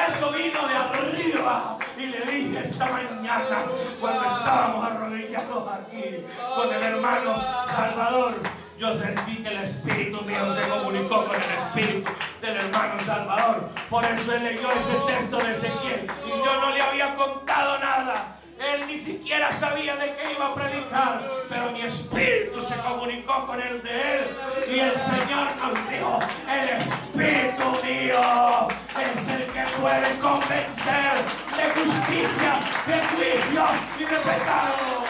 Eso 0.07 0.31
vino 0.31 0.68
de 0.68 0.77
arriba. 0.77 1.79
Y 1.96 2.07
le 2.07 2.20
dije 2.20 2.61
esta 2.64 2.87
mañana, 2.87 3.64
cuando 3.98 4.24
estábamos 4.24 4.85
arrodillados 4.85 5.68
aquí 5.72 6.24
con 6.55 6.72
el 6.72 6.83
hermano 6.83 7.35
Salvador, 7.66 8.35
yo 8.79 8.94
sentí 8.94 9.42
que 9.42 9.48
el 9.48 9.57
Espíritu 9.57 10.22
mío 10.22 10.55
se 10.55 10.68
comunicó 10.68 11.24
con 11.24 11.35
el 11.35 11.51
Espíritu 11.51 12.12
del 12.42 12.57
hermano 12.57 13.01
Salvador. 13.01 13.70
Por 13.88 14.05
eso 14.05 14.35
él 14.35 14.44
leyó 14.44 14.70
ese 14.70 14.94
texto 15.07 15.38
de 15.38 15.53
Ezequiel. 15.53 16.07
Y 16.27 16.44
yo 16.44 16.61
no 16.61 16.70
le 16.70 16.83
había 16.83 17.14
contado 17.14 17.79
nada. 17.79 18.37
Él 18.59 18.87
ni 18.88 18.99
siquiera 18.99 19.53
sabía 19.53 19.94
de 19.97 20.16
qué 20.16 20.33
iba 20.33 20.49
a 20.49 20.55
predicar, 20.55 21.23
pero 21.49 21.71
mi 21.71 21.83
espíritu 21.83 22.61
se 22.61 22.75
comunicó 22.77 23.47
con 23.47 23.62
el 23.62 23.81
de 23.83 24.18
él. 24.18 24.37
Y 24.68 24.79
el 24.81 24.97
Señor 24.99 25.47
nos 25.57 25.90
dijo, 25.90 26.18
el 26.51 26.68
espíritu 26.71 27.87
mío 27.87 28.68
es 28.99 29.29
el 29.29 29.44
que 29.47 29.64
puede 29.81 30.18
convencer 30.18 31.14
de 31.57 31.81
justicia, 31.81 32.59
de 32.87 33.01
juicio 33.07 33.64
y 33.97 34.05
de 34.05 34.16
pecado. 34.16 35.05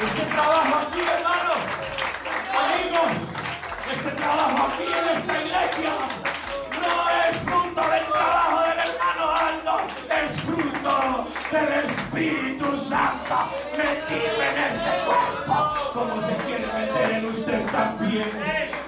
Este 0.00 0.24
trabajo 0.26 0.74
aquí, 0.88 1.00
hermanos, 1.00 1.58
amigos, 2.50 3.10
este 3.92 4.10
trabajo 4.10 4.72
aquí 4.72 4.86
en 4.92 5.16
esta 5.18 5.40
iglesia 5.40 5.92
no 6.82 7.10
es 7.20 7.36
fruto 7.38 7.90
del 7.90 8.06
trabajo 8.06 8.63
del 11.54 11.84
Espíritu 11.84 12.66
Santo 12.80 13.36
metido 13.78 14.42
en 14.42 14.58
este 14.58 14.90
cuerpo, 15.06 15.54
como 15.92 16.20
se 16.26 16.34
quiere 16.44 16.66
meter 16.66 17.10
en 17.12 17.26
usted 17.26 17.66
también, 17.70 18.28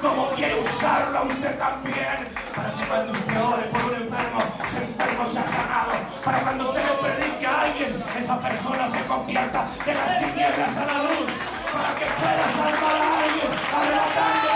como 0.02 0.30
quiere 0.30 0.60
usarlo 0.60 1.26
usted 1.26 1.56
también, 1.58 2.26
para 2.56 2.74
que 2.74 2.84
cuando 2.88 3.12
usted 3.12 3.40
ore 3.40 3.62
por 3.66 3.84
un 3.84 3.94
enfermo, 3.94 4.40
ese 4.66 4.82
enfermo 4.82 5.26
sea 5.26 5.46
sanado, 5.46 5.92
para 6.24 6.40
cuando 6.40 6.64
usted 6.64 6.82
le 6.82 6.94
predique 7.06 7.46
a 7.46 7.60
alguien, 7.60 8.04
esa 8.18 8.40
persona 8.40 8.88
se 8.88 9.00
convierta 9.06 9.68
de 9.84 9.94
las 9.94 10.18
tinieblas 10.18 10.76
a 10.76 10.86
la 10.86 10.98
luz, 11.06 11.30
para 11.72 11.90
que 11.98 12.06
pueda 12.18 12.46
salvar 12.50 12.96
a 12.96 13.18
alguien, 13.22 13.50
adelantándolo 13.78 14.55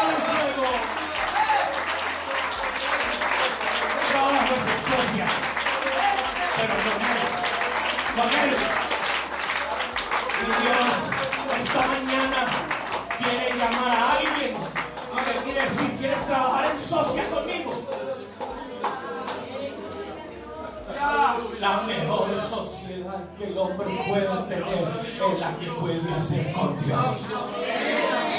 La 21.61 21.83
mejor 21.83 22.41
sociedad 22.41 23.21
que 23.37 23.49
el 23.49 23.59
hombre 23.59 23.87
pueda 24.09 24.49
tener 24.49 24.67
es 24.67 25.41
la 25.41 25.59
que 25.59 25.67
puede 25.73 26.15
hacer 26.15 26.53
con 26.55 26.83
Dios. 26.83 27.17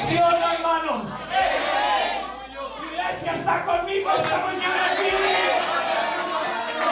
¿Sí 0.09 0.15
no, 0.15 0.51
hermanos? 0.51 1.03
iglesia 2.91 3.33
está 3.35 3.63
conmigo 3.63 4.09
esta 4.11 4.37
mañana 4.39 4.91
aquí. 4.93 5.09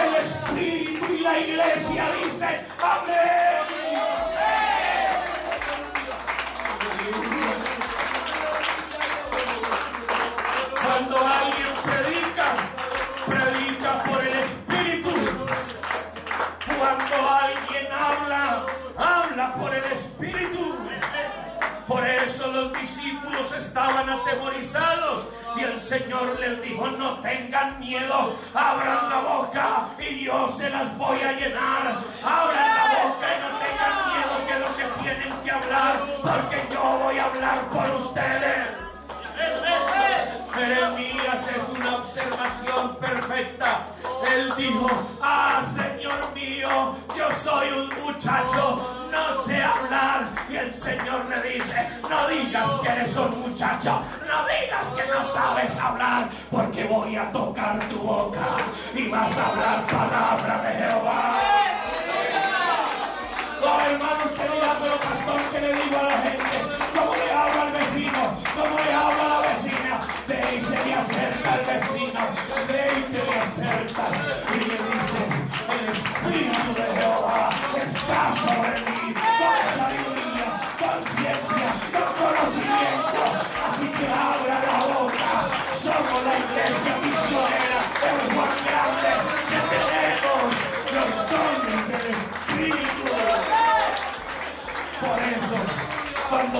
El 0.06 0.16
Espíritu 0.24 1.14
y 1.14 1.20
la 1.22 1.40
iglesia 1.40 2.12
dicen 2.22 2.68
amén. 2.80 3.49
Por 19.56 19.74
el 19.74 19.84
Espíritu. 19.86 20.76
Por 21.88 22.06
eso 22.06 22.52
los 22.52 22.72
discípulos 22.74 23.52
estaban 23.52 24.08
atemorizados 24.08 25.26
y 25.58 25.64
el 25.64 25.76
Señor 25.76 26.40
les 26.40 26.62
dijo, 26.62 26.88
no 26.88 27.20
tengan 27.20 27.80
miedo, 27.80 28.36
abran 28.54 29.10
la 29.10 29.20
boca 29.22 29.88
y 29.98 30.26
yo 30.26 30.48
se 30.48 30.70
las 30.70 30.96
voy 31.00 31.20
a 31.22 31.32
llenar. 31.32 31.98
Abran 32.24 32.76
la 32.76 32.86
boca 32.94 33.28
y 33.36 33.42
no 33.42 33.50
tengan 33.58 33.96
miedo 34.12 34.34
que 34.48 34.60
lo 34.60 34.78
que 34.78 35.02
tienen 35.02 35.34
que 35.44 35.52
hablar, 35.52 35.96
porque 36.22 36.64
yo 36.72 37.00
voy 37.04 37.18
a 37.18 37.26
hablar 37.26 37.60
por 37.72 37.90
ustedes. 37.96 38.68
Jeremías 40.54 41.48
es 41.56 41.70
una 41.70 41.96
observación 41.96 42.96
perfecta. 42.98 43.88
Él 44.32 44.54
dijo, 44.58 44.90
ah, 45.22 45.62
Señor 45.64 46.34
mío, 46.36 46.96
yo 47.18 47.32
soy 47.32 47.70
un 47.70 48.04
muchacho 48.04 48.99
no 49.12 49.42
sé 49.42 49.62
hablar. 49.62 50.26
Y 50.50 50.56
el 50.56 50.74
Señor 50.74 51.26
le 51.26 51.42
dice, 51.54 51.88
no 52.10 52.28
digas 52.28 52.70
que 52.82 52.90
eres 52.90 53.16
un 53.16 53.40
muchacho, 53.42 54.02
no 54.28 54.46
digas 54.48 54.88
que 54.92 55.06
no 55.12 55.24
sabes 55.26 55.78
hablar, 55.80 56.30
porque 56.52 56.84
voy 56.86 57.16
a 57.16 57.32
tocar 57.32 57.80
tu 57.90 57.98
boca 58.00 58.58
y 58.96 59.08
vas 59.08 59.38
a 59.38 59.48
hablar 59.48 59.86
palabra 59.88 60.62
de 60.62 60.76
Jehová. 60.76 61.40
Oh, 63.62 63.80
hermano, 63.82 64.26
usted 64.26 64.52
dirá, 64.54 64.76
pero 64.80 64.96
pastor, 64.96 65.42
¿qué 65.52 65.60
le 65.60 65.74
digo 65.74 66.00
a 66.00 66.04
la 66.04 66.18
gente? 66.22 66.49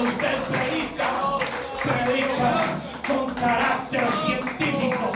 Usted 0.04 0.38
predica, 0.48 1.38
predica 1.84 2.54
con 3.08 3.34
carácter 3.36 4.08
científico. 4.26 5.12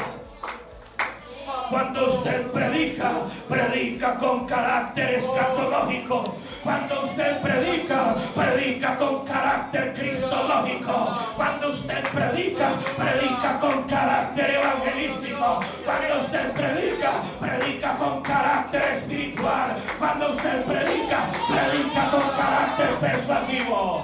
Cuando 1.69 2.05
usted 2.07 2.47
predica, 2.51 3.11
predica 3.47 4.15
con 4.17 4.45
carácter 4.45 5.15
escatológico. 5.15 6.23
Cuando 6.63 7.05
usted 7.05 7.41
predica, 7.41 8.15
predica 8.35 8.97
con 8.97 9.25
carácter 9.25 9.93
cristológico. 9.93 11.17
Cuando 11.35 11.69
usted 11.69 12.03
predica, 12.09 12.69
predica 12.97 13.59
con 13.59 13.83
carácter 13.83 14.49
evangelístico. 14.51 15.59
Cuando 15.85 16.19
usted 16.19 16.51
predica, 16.51 17.11
predica 17.39 17.97
con 17.97 18.21
carácter 18.21 18.83
espiritual. 18.91 19.75
Cuando 19.97 20.29
usted 20.29 20.63
predica, 20.65 21.19
predica 21.47 22.11
con 22.11 22.29
carácter 22.37 22.95
persuasivo. 22.99 24.03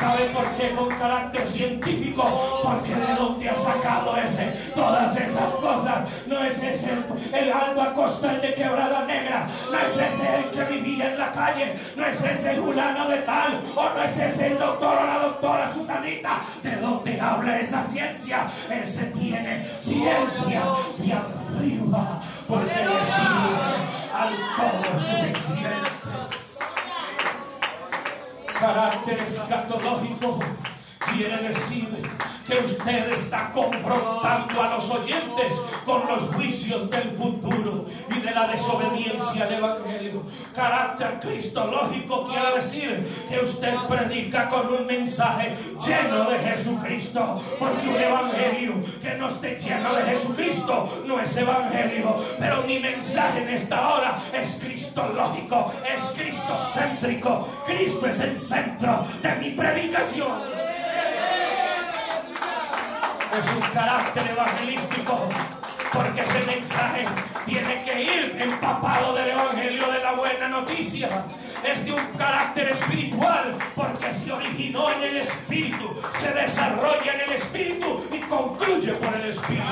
¿Sabe 0.00 0.30
por 0.30 0.50
qué 0.52 0.70
con 0.70 0.88
carácter 0.88 1.46
científico? 1.46 2.62
Porque 2.62 2.94
de 2.94 3.14
dónde 3.16 3.50
ha 3.50 3.54
sacado 3.54 4.16
ese, 4.16 4.46
todas 4.74 5.14
esas 5.14 5.50
cosas. 5.56 6.08
No 6.26 6.42
es 6.42 6.62
ese 6.62 6.92
el, 6.92 7.34
el 7.34 7.52
Aldo 7.52 7.82
Acosta, 7.82 8.32
el 8.32 8.40
de 8.40 8.54
Quebrada 8.54 9.04
Negra. 9.04 9.46
No 9.70 9.78
es 9.78 9.94
ese 9.94 10.36
el 10.36 10.44
que 10.52 10.64
vivía 10.72 11.10
en 11.10 11.18
la 11.18 11.32
calle. 11.32 11.78
No 11.96 12.06
es 12.06 12.24
ese 12.24 12.52
el 12.52 12.62
fulano 12.62 13.08
de 13.08 13.18
tal. 13.18 13.60
O 13.76 13.90
no 13.90 14.02
es 14.02 14.18
ese 14.18 14.46
el 14.46 14.58
doctor 14.58 14.96
o 15.02 15.06
la 15.06 15.18
doctora 15.18 15.70
Sutanita. 15.70 16.40
¿De 16.62 16.76
dónde 16.76 17.20
habla 17.20 17.60
esa 17.60 17.84
ciencia? 17.84 18.50
Ese 18.70 19.04
tiene 19.04 19.68
ciencia 19.78 20.62
de 20.96 21.12
arriba. 21.12 22.22
Porque 22.48 22.72
recibe 22.72 23.60
al 24.14 24.34
todo 24.56 24.98
suficiente 24.98 26.49
carácter 28.60 29.18
escatológico 29.20 30.38
quiere 31.10 31.48
decir 31.48 31.88
que 32.50 32.58
usted 32.64 33.12
está 33.12 33.52
confrontando 33.52 34.60
a 34.60 34.74
los 34.74 34.90
oyentes 34.90 35.60
con 35.84 36.06
los 36.08 36.24
juicios 36.34 36.90
del 36.90 37.10
futuro 37.12 37.86
y 38.10 38.20
de 38.20 38.30
la 38.32 38.48
desobediencia 38.48 39.44
al 39.44 39.54
Evangelio. 39.54 40.24
Carácter 40.52 41.20
cristológico 41.20 42.24
quiere 42.24 42.56
decir 42.56 43.06
que 43.28 43.38
usted 43.38 43.74
predica 43.88 44.48
con 44.48 44.74
un 44.74 44.84
mensaje 44.84 45.54
lleno 45.86 46.28
de 46.28 46.38
Jesucristo, 46.40 47.40
porque 47.58 47.88
un 47.88 47.96
Evangelio 47.96 48.82
que 49.00 49.14
no 49.14 49.28
esté 49.28 49.56
lleno 49.60 49.94
de 49.94 50.02
Jesucristo 50.02 51.02
no 51.06 51.20
es 51.20 51.36
Evangelio, 51.36 52.16
pero 52.40 52.62
mi 52.62 52.80
mensaje 52.80 53.42
en 53.42 53.50
esta 53.50 53.94
hora 53.94 54.18
es 54.32 54.56
cristológico, 54.56 55.72
es 55.94 56.02
cristocéntrico. 56.16 57.48
Cristo 57.64 58.06
es 58.06 58.20
el 58.20 58.36
centro 58.36 59.04
de 59.22 59.34
mi 59.36 59.50
predicación 59.50 60.59
es 63.38 63.46
un 63.46 63.60
carácter 63.72 64.30
evangelístico, 64.30 65.28
porque 65.92 66.20
ese 66.20 66.42
mensaje 66.44 67.06
tiene 67.46 67.84
que 67.84 68.02
ir 68.02 68.36
empapado 68.40 69.14
del 69.14 69.30
evangelio 69.30 69.90
de 69.90 69.98
la 70.00 70.12
buena 70.12 70.48
noticia. 70.48 71.08
Es 71.64 71.84
de 71.84 71.92
un 71.92 72.04
carácter 72.16 72.68
espiritual, 72.68 73.54
porque 73.74 74.12
se 74.12 74.32
originó 74.32 74.90
en 74.90 75.02
el 75.02 75.16
espíritu, 75.18 76.00
se 76.20 76.32
desarrolla 76.32 77.14
en 77.14 77.20
el 77.20 77.32
espíritu 77.32 78.04
y 78.12 78.18
concluye 78.20 78.92
por 78.94 79.14
el 79.14 79.26
espíritu. 79.26 79.64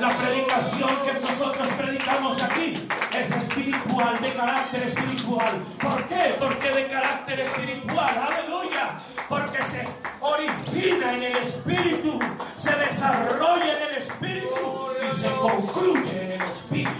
La 0.00 0.08
predicación 0.08 0.90
que 1.04 1.12
nosotros 1.12 1.68
predicamos 1.78 2.42
aquí 2.42 2.88
es 3.16 3.30
espiritual, 3.30 4.20
de 4.20 4.32
carácter 4.32 4.82
espiritual. 4.88 5.64
¿Por 5.80 6.08
qué? 6.08 6.34
Porque 6.36 6.70
de 6.70 6.88
carácter 6.88 7.40
espiritual, 7.40 8.26
aleluya. 8.28 8.98
Porque 9.28 9.62
se 9.62 9.86
origina 10.20 11.14
en 11.14 11.22
el 11.22 11.36
espíritu, 11.36 12.18
se 12.56 12.74
desarrolla 12.74 13.72
en 13.76 13.82
el 13.82 13.94
espíritu 13.98 14.88
y 15.00 15.14
se 15.14 15.30
concluye 15.30 16.24
en 16.24 16.32
el 16.32 16.42
espíritu. 16.42 16.90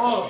Oh, 0.00 0.28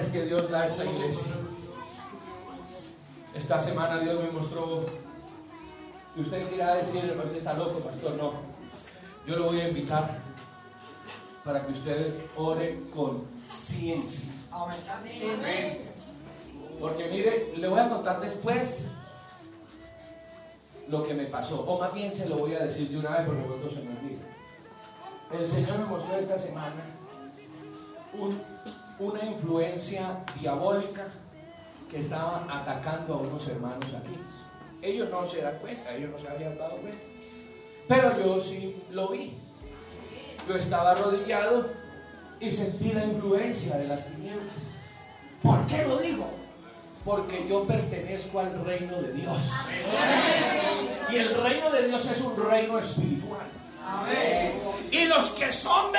dones 0.00 0.12
que 0.12 0.24
Dios 0.24 0.50
da 0.50 0.62
a 0.62 0.66
esta 0.66 0.84
iglesia. 0.84 1.24
Esta 3.34 3.60
semana 3.60 4.00
Dios 4.00 4.22
me 4.22 4.30
mostró, 4.30 4.86
y 6.16 6.20
usted 6.20 6.48
quiera 6.48 6.74
decir, 6.74 7.14
pues 7.16 7.32
está 7.34 7.54
loco, 7.54 7.78
pastor, 7.80 8.14
no. 8.14 8.32
Yo 9.26 9.36
lo 9.36 9.46
voy 9.46 9.60
a 9.60 9.68
invitar 9.68 10.18
para 11.44 11.64
que 11.64 11.72
usted 11.72 12.14
ore 12.36 12.82
con 12.94 13.24
ciencia. 13.48 14.30
Porque 16.80 17.08
mire, 17.08 17.52
le 17.56 17.68
voy 17.68 17.78
a 17.78 17.88
contar 17.88 18.20
después 18.20 18.78
lo 20.88 21.04
que 21.04 21.14
me 21.14 21.24
pasó, 21.24 21.60
o 21.60 21.78
más 21.78 21.92
bien 21.94 22.12
se 22.12 22.28
lo 22.28 22.38
voy 22.38 22.54
a 22.54 22.64
decir 22.64 22.88
de 22.88 22.98
una 22.98 23.18
vez 23.18 23.26
porque 23.26 23.46
luego 23.46 23.70
se 23.70 23.82
me 23.82 23.96
olvida. 23.96 24.20
El 25.32 25.46
Señor 25.46 25.78
me 25.78 25.84
mostró 25.84 26.16
esta 26.16 26.38
semana 26.38 26.82
un 28.18 28.49
una 29.00 29.24
influencia 29.24 30.24
diabólica 30.38 31.08
que 31.90 31.98
estaba 32.00 32.46
atacando 32.48 33.14
a 33.14 33.16
unos 33.16 33.48
hermanos 33.48 33.86
aquí. 33.86 34.16
Ellos 34.82 35.08
no 35.10 35.26
se 35.26 35.42
dan 35.42 35.56
cuenta, 35.58 35.94
ellos 35.94 36.10
no 36.10 36.18
se 36.18 36.28
habían 36.28 36.56
dado 36.56 36.76
cuenta. 36.76 37.02
Pero 37.88 38.18
yo 38.20 38.38
sí 38.38 38.76
lo 38.92 39.08
vi. 39.08 39.32
Yo 40.46 40.54
estaba 40.54 40.92
arrodillado 40.92 41.70
y 42.38 42.50
sentí 42.50 42.92
la 42.92 43.04
influencia 43.04 43.76
de 43.76 43.88
las 43.88 44.06
tinieblas. 44.06 44.56
¿Por 45.42 45.66
qué 45.66 45.84
lo 45.84 45.98
digo? 45.98 46.30
Porque 47.04 47.46
yo 47.48 47.64
pertenezco 47.64 48.40
al 48.40 48.64
reino 48.64 49.00
de 49.00 49.12
Dios. 49.14 49.50
Y 51.10 51.16
el 51.16 51.34
reino 51.42 51.70
de 51.70 51.88
Dios 51.88 52.06
es 52.06 52.20
un 52.20 52.36
reino 52.48 52.78
espiritual. 52.78 53.48
Y 54.90 55.06
los 55.06 55.30
que 55.30 55.50
son 55.50 55.92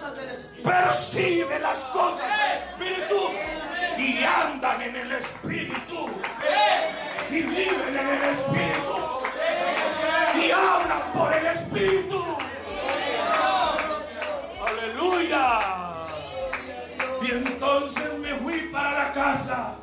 del 0.00 0.30
Espíritu 0.30 0.68
percibe 0.68 1.58
las 1.58 1.84
cosas 1.86 2.26
del 2.26 2.90
Espíritu 2.92 3.28
y 3.98 4.24
andan 4.24 4.80
en 4.80 4.96
el 4.96 5.12
Espíritu 5.12 6.08
y 7.28 7.42
viven 7.42 7.98
en 7.98 8.08
el 8.08 8.22
Espíritu 8.22 9.20
y 10.36 10.50
hablan 10.50 11.12
por 11.12 11.32
el 11.34 11.46
Espíritu. 11.46 12.24
Aleluya. 14.66 15.60
Y 17.20 17.30
entonces 17.30 18.18
me 18.18 18.34
fui 18.36 18.70
para 18.72 19.04
la 19.04 19.12
casa 19.12 19.74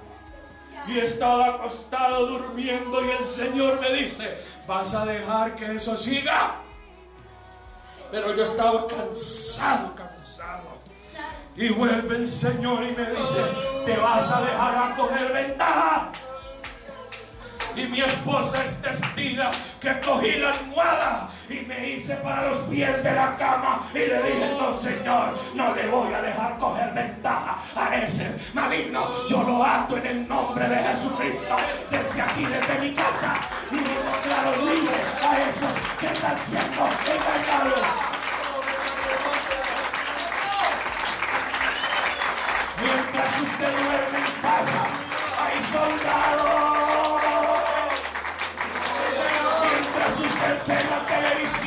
y 0.88 0.98
estaba 0.98 1.48
acostado 1.48 2.26
durmiendo 2.26 3.06
y 3.06 3.12
el 3.12 3.26
Señor 3.26 3.80
me 3.80 3.94
dice, 3.94 4.36
¿vas 4.66 4.96
a 4.96 5.06
dejar 5.06 5.56
que 5.56 5.76
eso 5.76 5.96
siga? 5.96 6.56
Pero 8.10 8.34
yo 8.36 8.44
estaba 8.44 8.88
cansado, 8.88 9.94
cansado. 9.94 10.07
Y 11.58 11.70
vuelve 11.70 12.18
el 12.18 12.30
Señor 12.30 12.84
y 12.84 12.96
me 12.96 13.10
dice, 13.10 13.44
te 13.84 13.98
vas 13.98 14.32
a 14.32 14.42
dejar 14.42 14.78
a 14.78 14.96
coger 14.96 15.34
ventaja. 15.34 16.12
Y 17.76 17.86
mi 17.88 18.02
esposa 18.02 18.64
es 18.64 18.80
testiga 18.80 19.50
que 19.82 20.00
cogí 20.02 20.38
la 20.38 20.52
almohada 20.52 21.30
y 21.50 21.60
me 21.62 21.90
hice 21.90 22.16
para 22.18 22.50
los 22.50 22.60
pies 22.70 23.04
de 23.04 23.12
la 23.12 23.36
cama 23.38 23.82
y 23.94 23.98
le 23.98 24.22
dije, 24.22 24.56
no 24.60 24.74
señor, 24.74 25.40
no 25.56 25.76
le 25.76 25.88
voy 25.88 26.14
a 26.14 26.22
dejar 26.22 26.58
coger 26.60 26.94
ventaja 26.94 27.58
a 27.76 27.96
ese 27.96 28.36
maligno. 28.54 29.28
Yo 29.28 29.42
lo 29.42 29.64
ato 29.64 29.98
en 29.98 30.06
el 30.06 30.28
nombre 30.28 30.68
de 30.70 30.76
Jesucristo 30.76 31.56
desde 31.90 32.22
aquí, 32.22 32.46
desde 32.46 32.88
mi 32.88 32.94
casa. 32.94 33.40
Y 33.72 33.76
lo 33.76 34.12
declaro 34.12 34.66
libre 34.66 35.02
a 35.24 35.50
esos 35.50 35.74
que 36.00 36.06
están 36.06 36.38
siendo 36.48 36.86
engañados. 36.86 38.07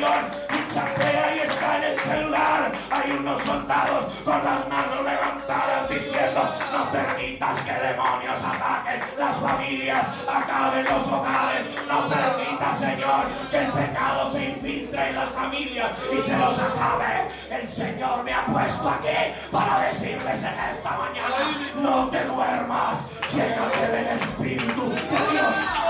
Televisión 0.00 0.40
y 0.50 0.74
chatea 0.74 1.36
y 1.36 1.38
está 1.40 1.76
en 1.76 1.84
el 1.84 1.98
celular, 2.00 2.72
hay 2.90 3.10
unos 3.12 3.40
soldados 3.42 4.04
con 4.24 4.44
las 4.44 4.68
manos 4.68 5.04
levantadas 5.04 5.88
diciendo, 5.88 6.54
no 6.72 6.90
permitas 6.90 7.60
que 7.60 7.72
demonios 7.72 8.44
ataquen 8.44 9.00
las 9.18 9.36
familias, 9.36 10.08
acaben 10.26 10.84
los 10.84 11.06
hogares, 11.06 11.66
no 11.88 12.08
permitas, 12.08 12.78
Señor, 12.78 13.26
que 13.50 13.58
el 13.58 13.72
pecado 13.72 14.30
se 14.30 14.44
infiltre 14.44 15.08
en 15.08 15.16
las 15.16 15.30
familias 15.30 15.92
y 16.16 16.20
se 16.22 16.36
los 16.36 16.58
acabe. 16.58 17.28
El 17.50 17.68
Señor 17.68 18.22
me 18.24 18.32
ha 18.32 18.46
puesto 18.46 18.88
aquí 18.88 19.34
para 19.50 19.80
decirles 19.80 20.44
en 20.44 20.58
esta 20.58 20.96
mañana, 20.96 21.58
no 21.76 22.08
te 22.08 22.24
duermas, 22.24 23.10
llénate 23.30 23.86
del 23.86 24.06
Espíritu 24.06 24.90
de 24.90 25.32
Dios. 25.32 25.89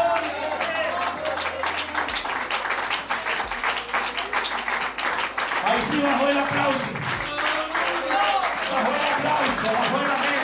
El 6.00 6.06
aplauso. 6.06 6.78
Bajó 8.70 8.90
el 8.90 9.02
aplauso, 9.12 9.64
bajó 9.64 9.98
el 10.00 10.10
amén. 10.10 10.40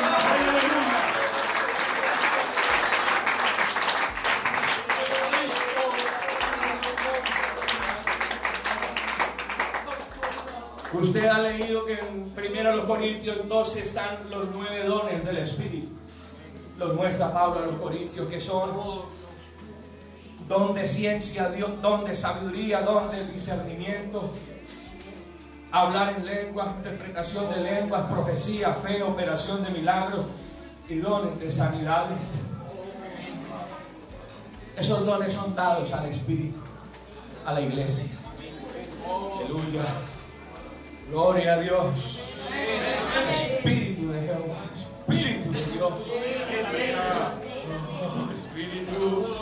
Usted 10.93 11.25
ha 11.25 11.39
leído 11.39 11.87
que 11.87 11.95
en 11.95 12.33
1 12.37 12.87
Corintios 12.87 13.49
12 13.49 13.81
están 13.81 14.31
los 14.31 14.49
nueve 14.53 14.85
dones 14.85 15.25
del 15.25 15.39
Espíritu. 15.39 15.89
Los 16.79 16.95
muestra 16.95 17.33
Pablo 17.33 17.61
a 17.61 17.67
los 17.67 17.77
Corintios, 17.77 18.29
que 18.29 18.43
son 18.43 18.73
don 20.47 20.75
de 20.75 20.87
ciencia, 20.87 21.51
don 21.81 22.05
de 22.05 22.15
sabiduría, 22.15 22.83
don 22.83 23.11
de 23.11 23.27
discernimiento, 23.29 24.31
hablar 25.81 26.15
en 26.17 26.27
lenguas, 26.27 26.69
interpretación 26.77 27.51
de 27.51 27.57
lenguas, 27.59 28.03
profecía, 28.11 28.73
fe, 28.73 29.03
operación 29.03 29.63
de 29.63 29.71
milagros 29.71 30.27
y 30.89 30.97
dones 30.97 31.39
de 31.39 31.51
sanidades. 31.51 32.19
Esos 34.77 35.05
dones 35.05 35.33
son 35.33 35.55
dados 35.55 35.93
al 35.93 36.07
Espíritu, 36.07 36.61
a 37.45 37.53
la 37.53 37.61
iglesia. 37.61 38.09
Aleluya. 39.07 39.83
Gloria 41.11 41.55
a 41.55 41.59
Dios. 41.59 42.23
Espíritu 43.31 44.13
de 44.13 44.21
Jehová. 44.23 44.57
Espíritu 44.73 45.53
de 45.53 45.65
Dios. 45.73 46.11
Oh, 48.03 48.33
Espíritu. 48.33 49.36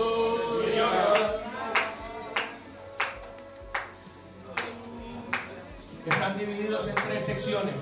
Divididos 6.47 6.89
en 6.89 6.95
tres 6.95 7.25
secciones. 7.25 7.77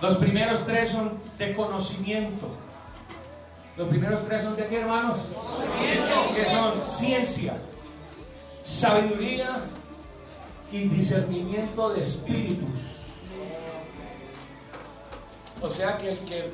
Los 0.00 0.16
primeros 0.16 0.64
tres 0.66 0.90
son 0.90 1.18
de 1.38 1.54
conocimiento. 1.54 2.50
Los 3.76 3.88
primeros 3.88 4.26
tres 4.26 4.42
son 4.42 4.56
de 4.56 4.66
qué, 4.66 4.80
hermanos? 4.80 5.20
Que 6.34 6.44
son 6.44 6.82
ciencia, 6.82 7.56
sabiduría 8.64 9.64
y 10.70 10.88
discernimiento 10.88 11.90
de 11.90 12.02
espíritus. 12.02 12.68
O 15.60 15.70
sea 15.70 15.96
que, 15.98 16.12
el 16.12 16.18
que 16.20 16.50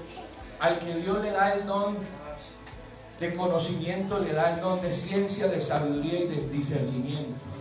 al 0.60 0.78
que 0.78 0.94
Dios 0.94 1.20
le 1.22 1.32
da 1.32 1.54
el 1.54 1.66
don 1.66 1.96
de 3.18 3.34
conocimiento, 3.34 4.18
le 4.18 4.32
da 4.32 4.54
el 4.54 4.60
don 4.60 4.80
de 4.80 4.92
ciencia, 4.92 5.48
de 5.48 5.60
sabiduría 5.60 6.20
y 6.20 6.28
de 6.28 6.48
discernimiento. 6.48 7.51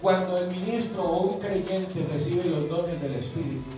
Cuando 0.00 0.38
el 0.38 0.48
ministro 0.48 1.02
o 1.02 1.34
un 1.34 1.40
creyente 1.40 2.06
recibe 2.12 2.44
los 2.44 2.68
dones 2.68 3.00
del 3.00 3.14
Espíritu, 3.14 3.70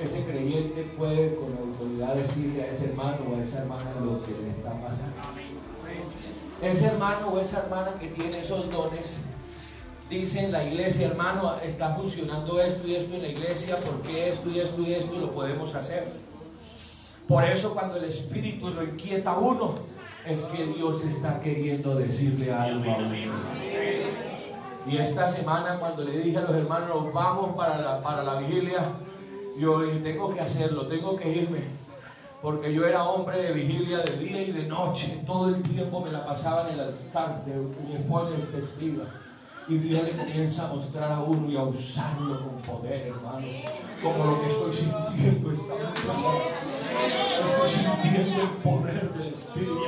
ese 0.00 0.24
creyente 0.24 0.82
puede 0.96 1.34
con 1.36 1.56
autoridad 1.56 2.14
decirle 2.14 2.62
a 2.62 2.66
ese 2.68 2.86
hermano 2.86 3.18
o 3.30 3.36
a 3.36 3.42
esa 3.42 3.62
hermana 3.62 3.90
lo 4.00 4.22
que 4.22 4.32
le 4.32 4.50
está 4.50 4.72
pasando. 4.80 5.14
Ese 6.62 6.86
hermano 6.86 7.28
o 7.28 7.40
esa 7.40 7.60
hermana 7.64 7.94
que 7.98 8.08
tiene 8.08 8.40
esos 8.40 8.70
dones 8.70 9.18
dice 10.08 10.44
en 10.44 10.52
la 10.52 10.64
iglesia, 10.64 11.08
hermano, 11.08 11.56
está 11.62 11.94
funcionando 11.94 12.60
esto 12.60 12.86
y 12.86 12.96
esto 12.96 13.14
en 13.14 13.22
la 13.22 13.28
iglesia, 13.28 13.76
porque 13.80 14.28
esto 14.28 14.50
y 14.50 14.60
esto 14.60 14.80
y 14.82 14.94
esto 14.94 15.18
lo 15.18 15.32
podemos 15.32 15.74
hacer? 15.74 16.12
Por 17.26 17.44
eso 17.44 17.72
cuando 17.72 17.96
el 17.96 18.04
Espíritu 18.04 18.70
lo 18.70 18.82
a 18.82 19.38
uno, 19.38 19.74
es 20.26 20.44
que 20.44 20.66
Dios 20.66 21.04
está 21.04 21.40
queriendo 21.40 21.96
decirle 21.96 22.52
algo 22.52 22.90
a. 22.90 22.98
Y 24.86 24.98
esta 24.98 25.28
semana 25.28 25.78
cuando 25.78 26.04
le 26.04 26.18
dije 26.18 26.38
a 26.38 26.42
los 26.42 26.54
hermanos, 26.54 27.12
vamos 27.12 27.56
para 27.56 27.78
la, 27.78 28.02
para 28.02 28.22
la 28.22 28.36
vigilia, 28.36 28.80
yo 29.58 29.80
dije, 29.82 29.98
tengo 30.00 30.34
que 30.34 30.40
hacerlo, 30.40 30.86
tengo 30.86 31.16
que 31.16 31.28
irme. 31.30 31.64
Porque 32.42 32.74
yo 32.74 32.84
era 32.84 33.04
hombre 33.04 33.42
de 33.42 33.52
vigilia 33.52 33.98
de 33.98 34.18
día 34.18 34.42
y 34.42 34.52
de 34.52 34.64
noche. 34.64 35.22
Todo 35.26 35.48
el 35.48 35.62
tiempo 35.62 36.00
me 36.00 36.12
la 36.12 36.26
pasaba 36.26 36.68
en 36.68 36.74
el 36.74 36.80
altar 36.80 37.42
de 37.46 37.54
mi 37.88 37.94
esposa 37.94 38.34
es 38.38 38.52
testiga. 38.52 39.04
Y 39.66 39.78
Dios 39.78 40.02
le 40.04 40.10
comienza 40.10 40.66
a 40.66 40.74
mostrar 40.74 41.10
a 41.10 41.20
uno 41.20 41.50
y 41.50 41.56
a 41.56 41.62
usarlo 41.62 42.38
con 42.38 42.76
poder, 42.76 43.06
hermano. 43.06 43.46
Como 44.02 44.24
lo 44.26 44.42
que 44.42 44.48
estoy 44.50 44.74
sintiendo 44.74 45.52
esta 45.52 45.74
Estoy 47.40 47.68
sintiendo 47.68 48.42
el 48.42 48.48
poder 48.62 49.12
del 49.14 49.28
Espíritu. 49.28 49.80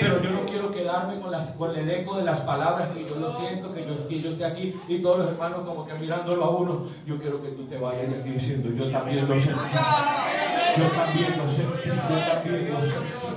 Pero 0.00 0.22
yo 0.22 0.30
no 0.30 0.46
quiero 0.46 0.72
quedarme 0.72 1.20
con, 1.20 1.30
las, 1.30 1.48
con 1.48 1.76
el 1.76 1.90
eco 1.90 2.16
de 2.16 2.24
las 2.24 2.40
palabras 2.40 2.88
que 2.94 3.04
yo 3.06 3.16
lo 3.16 3.38
siento, 3.38 3.74
que 3.74 3.86
yo, 3.86 4.08
que 4.08 4.20
yo 4.22 4.30
esté 4.30 4.44
aquí 4.46 4.74
y 4.88 4.98
todos 5.00 5.18
los 5.18 5.28
hermanos 5.28 5.60
como 5.66 5.86
que 5.86 5.94
mirándolo 5.94 6.44
a 6.44 6.50
uno. 6.50 6.86
Yo 7.06 7.18
quiero 7.18 7.42
que 7.42 7.48
tú 7.50 7.64
te 7.64 7.76
vayas 7.76 8.08
aquí 8.20 8.30
diciendo, 8.30 8.70
yo 8.70 8.90
también 8.90 9.28
lo 9.28 9.38
sentí. 9.38 9.60
Yo 10.78 10.86
también 10.86 11.36
lo 11.36 11.48
sentí. 11.48 11.88
Yo 11.88 12.18
también 12.26 12.70
lo 12.72 12.84
sentí. 12.84 13.29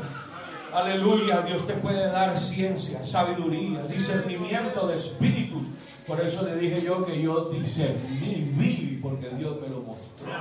Aleluya, 0.73 1.41
Dios 1.41 1.67
te 1.67 1.73
puede 1.73 2.07
dar 2.07 2.39
ciencia, 2.39 3.03
sabiduría, 3.03 3.83
discernimiento 3.83 4.87
de 4.87 4.95
espíritus. 4.95 5.65
Por 6.07 6.19
eso 6.19 6.43
le 6.43 6.55
dije 6.55 6.81
yo 6.81 7.05
que 7.05 7.21
yo 7.21 7.51
discerní, 7.51 8.99
porque 8.99 9.29
Dios 9.29 9.61
me 9.61 9.67
lo 9.69 9.81
mostró. 9.81 10.31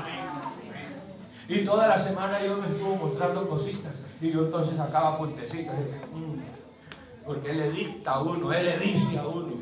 Y 1.48 1.58
toda 1.66 1.86
la 1.86 1.98
semana 1.98 2.38
Dios 2.38 2.58
me 2.58 2.66
estuvo 2.66 2.96
mostrando 2.96 3.46
cositas. 3.46 3.92
Y 4.22 4.32
yo 4.32 4.46
entonces 4.46 4.74
sacaba 4.78 5.18
puentecitas. 5.18 5.74
Mm, 6.14 7.26
porque 7.26 7.50
Él 7.50 7.58
le 7.58 7.70
dicta 7.70 8.12
a 8.12 8.22
uno, 8.22 8.52
Él 8.54 8.64
le 8.64 8.78
dice 8.78 9.18
a 9.18 9.26
uno. 9.26 9.52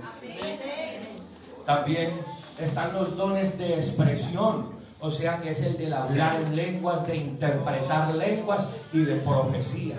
También 1.67 2.13
están 2.61 2.93
los 2.93 3.17
dones 3.17 3.59
de 3.59 3.75
expresión. 3.75 4.79
O 5.01 5.11
sea 5.11 5.41
que 5.41 5.51
es 5.51 5.63
el 5.63 5.77
de 5.79 5.93
hablar 5.93 6.41
en 6.47 6.55
lenguas, 6.55 7.07
de 7.09 7.17
interpretar 7.17 8.15
lenguas 8.15 8.69
y 8.93 8.99
de 8.99 9.17
profecía. 9.17 9.97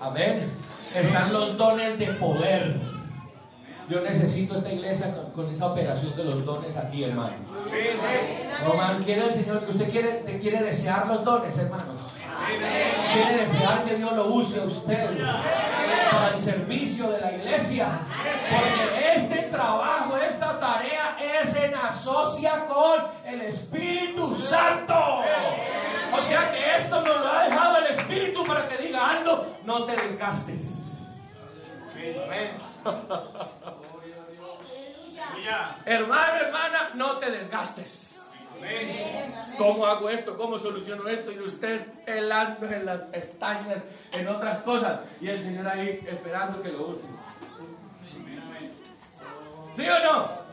Amén. 0.00 0.52
Están 0.94 1.32
los 1.32 1.56
dones 1.56 1.98
de 1.98 2.06
poder. 2.06 2.78
Yo 3.88 4.00
necesito 4.00 4.56
esta 4.56 4.72
iglesia 4.72 5.14
con, 5.32 5.48
esa 5.52 5.66
operación 5.66 6.16
de 6.16 6.24
los 6.24 6.44
dones 6.44 6.76
aquí, 6.76 7.04
hermano. 7.04 7.36
Román, 8.64 9.02
¿quiere 9.04 9.26
el 9.26 9.32
Señor 9.32 9.64
que 9.64 9.70
usted 9.70 9.90
quiere, 9.90 10.38
quiere 10.40 10.62
desear 10.62 11.06
los 11.06 11.24
dones, 11.24 11.56
hermanos? 11.56 12.02
Quiere 13.12 13.42
desear 13.42 13.84
que 13.84 13.94
Dios 13.94 14.12
lo 14.12 14.26
use 14.26 14.60
a 14.60 14.64
usted 14.64 15.10
para 16.10 16.28
el 16.28 16.38
servicio 16.38 17.10
de 17.10 17.20
la 17.20 17.32
iglesia. 17.32 17.88
Porque 18.50 19.14
este 19.14 19.42
trabajo, 19.50 20.16
esta 20.16 20.58
tarea 20.58 21.16
es 21.20 21.54
en 21.54 21.74
asocia 21.74 22.66
con 22.66 23.04
el 23.24 23.42
Espíritu 23.42 24.34
Santo. 24.34 25.22
O 26.12 26.22
sea 26.22 26.50
que 26.52 26.76
esto 26.76 27.00
nos 27.02 27.20
lo 27.20 27.32
ha 27.32 27.44
dejado 27.44 27.75
que 28.68 28.76
diga, 28.78 29.10
ando, 29.10 29.58
no 29.64 29.84
te 29.84 29.96
desgastes. 29.96 30.86
Hermano, 35.84 36.36
hermana, 36.36 36.90
no 36.94 37.18
te 37.18 37.30
desgastes. 37.30 38.16
¿Cómo 39.58 39.86
hago 39.86 40.08
esto? 40.08 40.36
¿Cómo 40.36 40.58
soluciono 40.58 41.08
esto? 41.08 41.30
Y 41.30 41.38
usted 41.38 41.86
pelando 42.04 42.66
en 42.66 42.86
las 42.86 43.02
pestañas, 43.02 43.78
en 44.12 44.28
otras 44.28 44.58
cosas. 44.58 45.00
Y 45.20 45.28
el 45.28 45.38
Señor 45.38 45.68
ahí 45.68 46.04
esperando 46.08 46.62
que 46.62 46.70
lo 46.70 46.88
use. 46.88 47.04
¿Sí 49.76 49.88
o 49.88 50.04
no? 50.04 50.45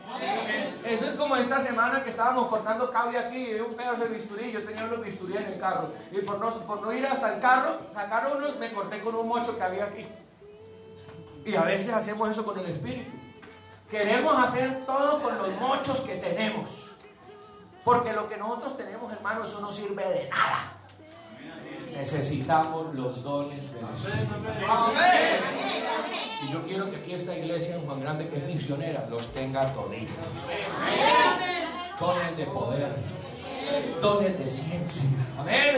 Eso 0.84 1.06
es 1.06 1.14
como 1.14 1.36
esta 1.36 1.60
semana 1.60 2.04
que 2.04 2.10
estábamos 2.10 2.48
cortando 2.48 2.90
cable 2.90 3.18
aquí 3.18 3.50
y 3.50 3.60
un 3.60 3.74
pedazo 3.74 4.02
de 4.02 4.08
bisturí. 4.08 4.52
Yo 4.52 4.64
tenía 4.64 4.84
unos 4.84 5.02
bisturí 5.02 5.36
en 5.36 5.46
el 5.46 5.58
carro. 5.58 5.92
Y 6.12 6.18
por 6.18 6.38
no, 6.38 6.50
por 6.66 6.82
no 6.82 6.92
ir 6.92 7.06
hasta 7.06 7.34
el 7.34 7.40
carro, 7.40 7.78
sacar 7.90 8.30
uno, 8.36 8.58
me 8.58 8.70
corté 8.70 9.00
con 9.00 9.14
un 9.14 9.28
mocho 9.28 9.56
que 9.56 9.62
había 9.62 9.84
aquí. 9.84 10.06
Y 11.44 11.56
a 11.56 11.62
veces 11.62 11.92
hacemos 11.92 12.30
eso 12.30 12.44
con 12.44 12.58
el 12.58 12.66
espíritu. 12.66 13.10
Queremos 13.90 14.36
hacer 14.42 14.84
todo 14.86 15.22
con 15.22 15.36
los 15.38 15.48
mochos 15.60 16.00
que 16.00 16.16
tenemos. 16.16 16.92
Porque 17.84 18.12
lo 18.12 18.28
que 18.28 18.36
nosotros 18.36 18.76
tenemos, 18.76 19.12
hermano, 19.12 19.44
eso 19.44 19.60
no 19.60 19.70
sirve 19.70 20.08
de 20.08 20.28
nada. 20.28 20.72
Necesitamos 21.96 22.94
los 22.94 23.22
dones 23.22 23.72
del 23.72 23.84
Espíritu. 23.84 24.34
Y 26.42 26.52
yo 26.52 26.62
quiero 26.66 26.90
que 26.90 26.96
aquí 26.96 27.14
esta 27.14 27.36
iglesia 27.36 27.76
en 27.76 27.86
Juan 27.86 28.00
Grande, 28.00 28.28
que 28.28 28.36
es 28.36 28.44
misionera, 28.44 29.06
los 29.10 29.28
tenga 29.28 29.72
toditos. 29.72 30.14
Dones 31.98 32.36
de 32.36 32.46
poder, 32.46 32.96
dones 34.02 34.38
de 34.38 34.46
ciencia. 34.46 35.08
Amén. 35.38 35.76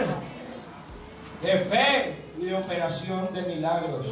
De 1.43 1.59
fe 1.59 2.17
y 2.41 2.45
de 2.47 2.55
operación 2.55 3.33
de 3.35 3.43
milagros. 3.43 4.07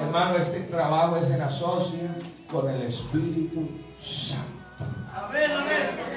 Hermano, 0.00 0.36
este 0.36 0.60
trabajo 0.60 1.16
es 1.16 1.30
en 1.30 1.40
asocio 1.40 2.08
con 2.50 2.68
el 2.68 2.82
Espíritu 2.82 3.68
Santo. 4.02 4.52
Amén, 5.14 5.50
amén 5.50 6.11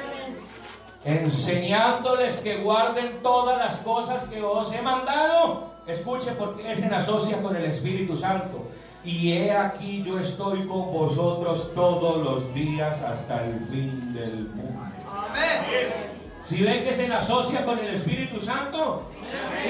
enseñándoles 1.06 2.38
que 2.38 2.58
guarden 2.58 3.22
todas 3.22 3.58
las 3.60 3.78
cosas 3.78 4.24
que 4.26 4.42
os 4.42 4.74
he 4.74 4.82
mandado. 4.82 5.76
Escuche 5.86 6.32
porque 6.32 6.72
es 6.72 6.82
en 6.82 6.94
asocia 6.94 7.42
con 7.42 7.56
el 7.56 7.66
Espíritu 7.66 8.18
Santo. 8.18 8.66
Y 9.04 9.34
he 9.34 9.52
aquí 9.56 10.04
yo 10.04 10.20
estoy 10.20 10.66
con 10.66 10.92
vosotros 10.92 11.72
todos 11.76 12.18
los 12.24 12.54
días 12.56 13.04
hasta 13.04 13.46
el 13.46 13.60
fin 13.68 14.14
del 14.14 14.50
mundo. 14.50 14.82
Amén. 15.30 16.16
Si 16.44 16.64
ven 16.64 16.84
que 16.84 16.94
se 16.94 17.12
asocia 17.14 17.64
con 17.64 17.78
el 17.78 17.94
Espíritu 17.94 18.42
Santo. 18.42 19.04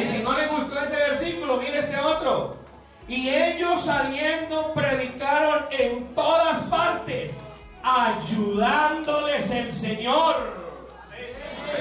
Y 0.02 0.06
si 0.06 0.24
no 0.24 0.38
le 0.38 0.48
gustó 0.48 0.80
ese 0.80 0.96
versículo, 0.96 1.58
mire 1.58 1.80
este 1.80 2.00
otro. 2.00 2.56
Y 3.10 3.30
ellos 3.30 3.82
saliendo 3.82 4.74
predicaron 4.74 5.66
en 5.70 6.14
todas 6.16 6.60
partes 6.64 7.38
ayudándoles 7.84 9.52
el 9.52 9.72
Señor. 9.74 10.65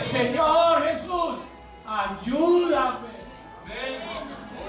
Señor 0.03 0.83
Jesús, 0.85 1.39
ayúdame. 1.87 3.09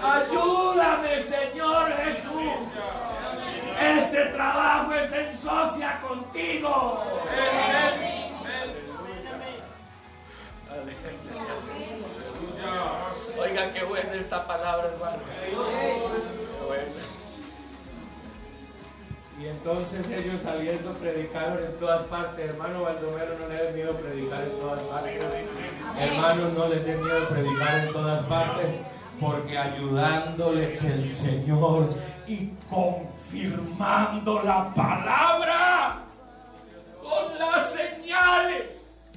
Ayúdame, 0.03 1.23
Señor 1.23 1.91
Jesús. 1.93 2.53
Este 3.79 4.25
trabajo 4.27 4.93
es 4.93 5.11
en 5.11 5.37
socia 5.37 6.01
contigo. 6.01 7.03
Oiga, 13.37 13.73
qué 13.73 13.83
buena 13.83 14.13
esta 14.13 14.47
palabra, 14.47 14.87
hermano. 14.87 15.04
Entonces 19.85 20.17
ellos 20.17 20.41
saliendo 20.41 20.93
predicaron 20.93 21.63
en 21.63 21.77
todas 21.77 22.01
partes. 22.03 22.49
Hermano 22.49 22.81
Baldomero, 22.81 23.37
no 23.39 23.47
le 23.47 23.63
den 23.63 23.75
miedo 23.75 23.95
predicar 23.97 24.41
en 24.41 24.49
todas 24.59 24.81
partes. 24.83 25.23
Hermanos, 25.99 26.53
no 26.57 26.67
les 26.69 26.85
den 26.85 27.03
miedo 27.03 27.29
predicar 27.29 27.79
en 27.79 27.93
todas 27.93 28.25
partes. 28.25 28.67
Porque 29.19 29.57
ayudándoles 29.57 30.83
el 30.83 31.07
Señor 31.07 31.95
y 32.27 32.47
confirmando 32.69 34.41
la 34.43 34.73
palabra 34.73 35.99
con 37.01 37.39
las 37.39 37.71
señales 37.71 39.13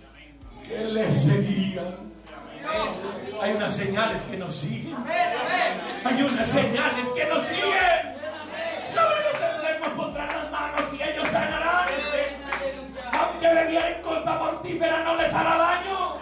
que 0.67 0.85
le 0.85 1.11
seguían. 1.11 2.09
Hay 3.41 3.53
unas 3.53 3.75
señales 3.75 4.23
que 4.23 4.37
nos 4.37 4.55
siguen. 4.55 4.97
Hay 6.05 6.23
unas 6.23 6.47
señales 6.47 7.09
que 7.09 7.27
nos 7.27 7.43
siguen. 7.45 7.98
Mortífera 14.79 15.05
no 15.05 15.17
les 15.17 15.35
hará 15.35 15.57
daño. 15.57 16.15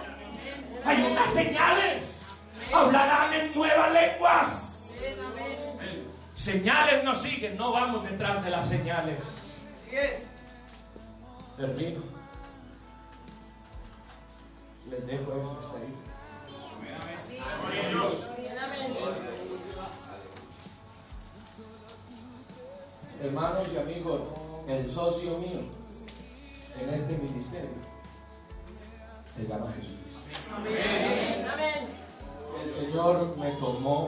Hay 0.85 1.03
unas 1.03 1.33
señales. 1.33 2.27
Hablarán 2.73 3.35
en 3.35 3.55
nuevas 3.55 3.93
lenguas. 3.93 4.93
Señales 6.35 7.05
nos 7.05 7.23
siguen, 7.23 7.57
no 7.57 7.73
vamos 7.73 8.09
detrás 8.09 8.45
de 8.45 8.51
las 8.51 8.69
señales. 8.69 9.63
Termino. 11.57 12.03
Les 14.91 15.07
dejo 15.07 15.33
eso 15.33 15.59
hasta 15.61 15.79
ahí. 15.79 15.95
Hermanos 23.23 23.67
y 23.73 23.79
amigos, 23.79 24.21
el 24.69 24.93
socio 24.93 25.39
mío 25.39 25.61
en 26.79 26.95
este 26.95 27.17
ministerio 27.17 27.96
se 29.37 29.47
llama 29.47 29.73
Jesús. 29.77 29.97
El 32.65 32.73
Señor 32.73 33.37
me 33.37 33.51
tomó 33.53 34.05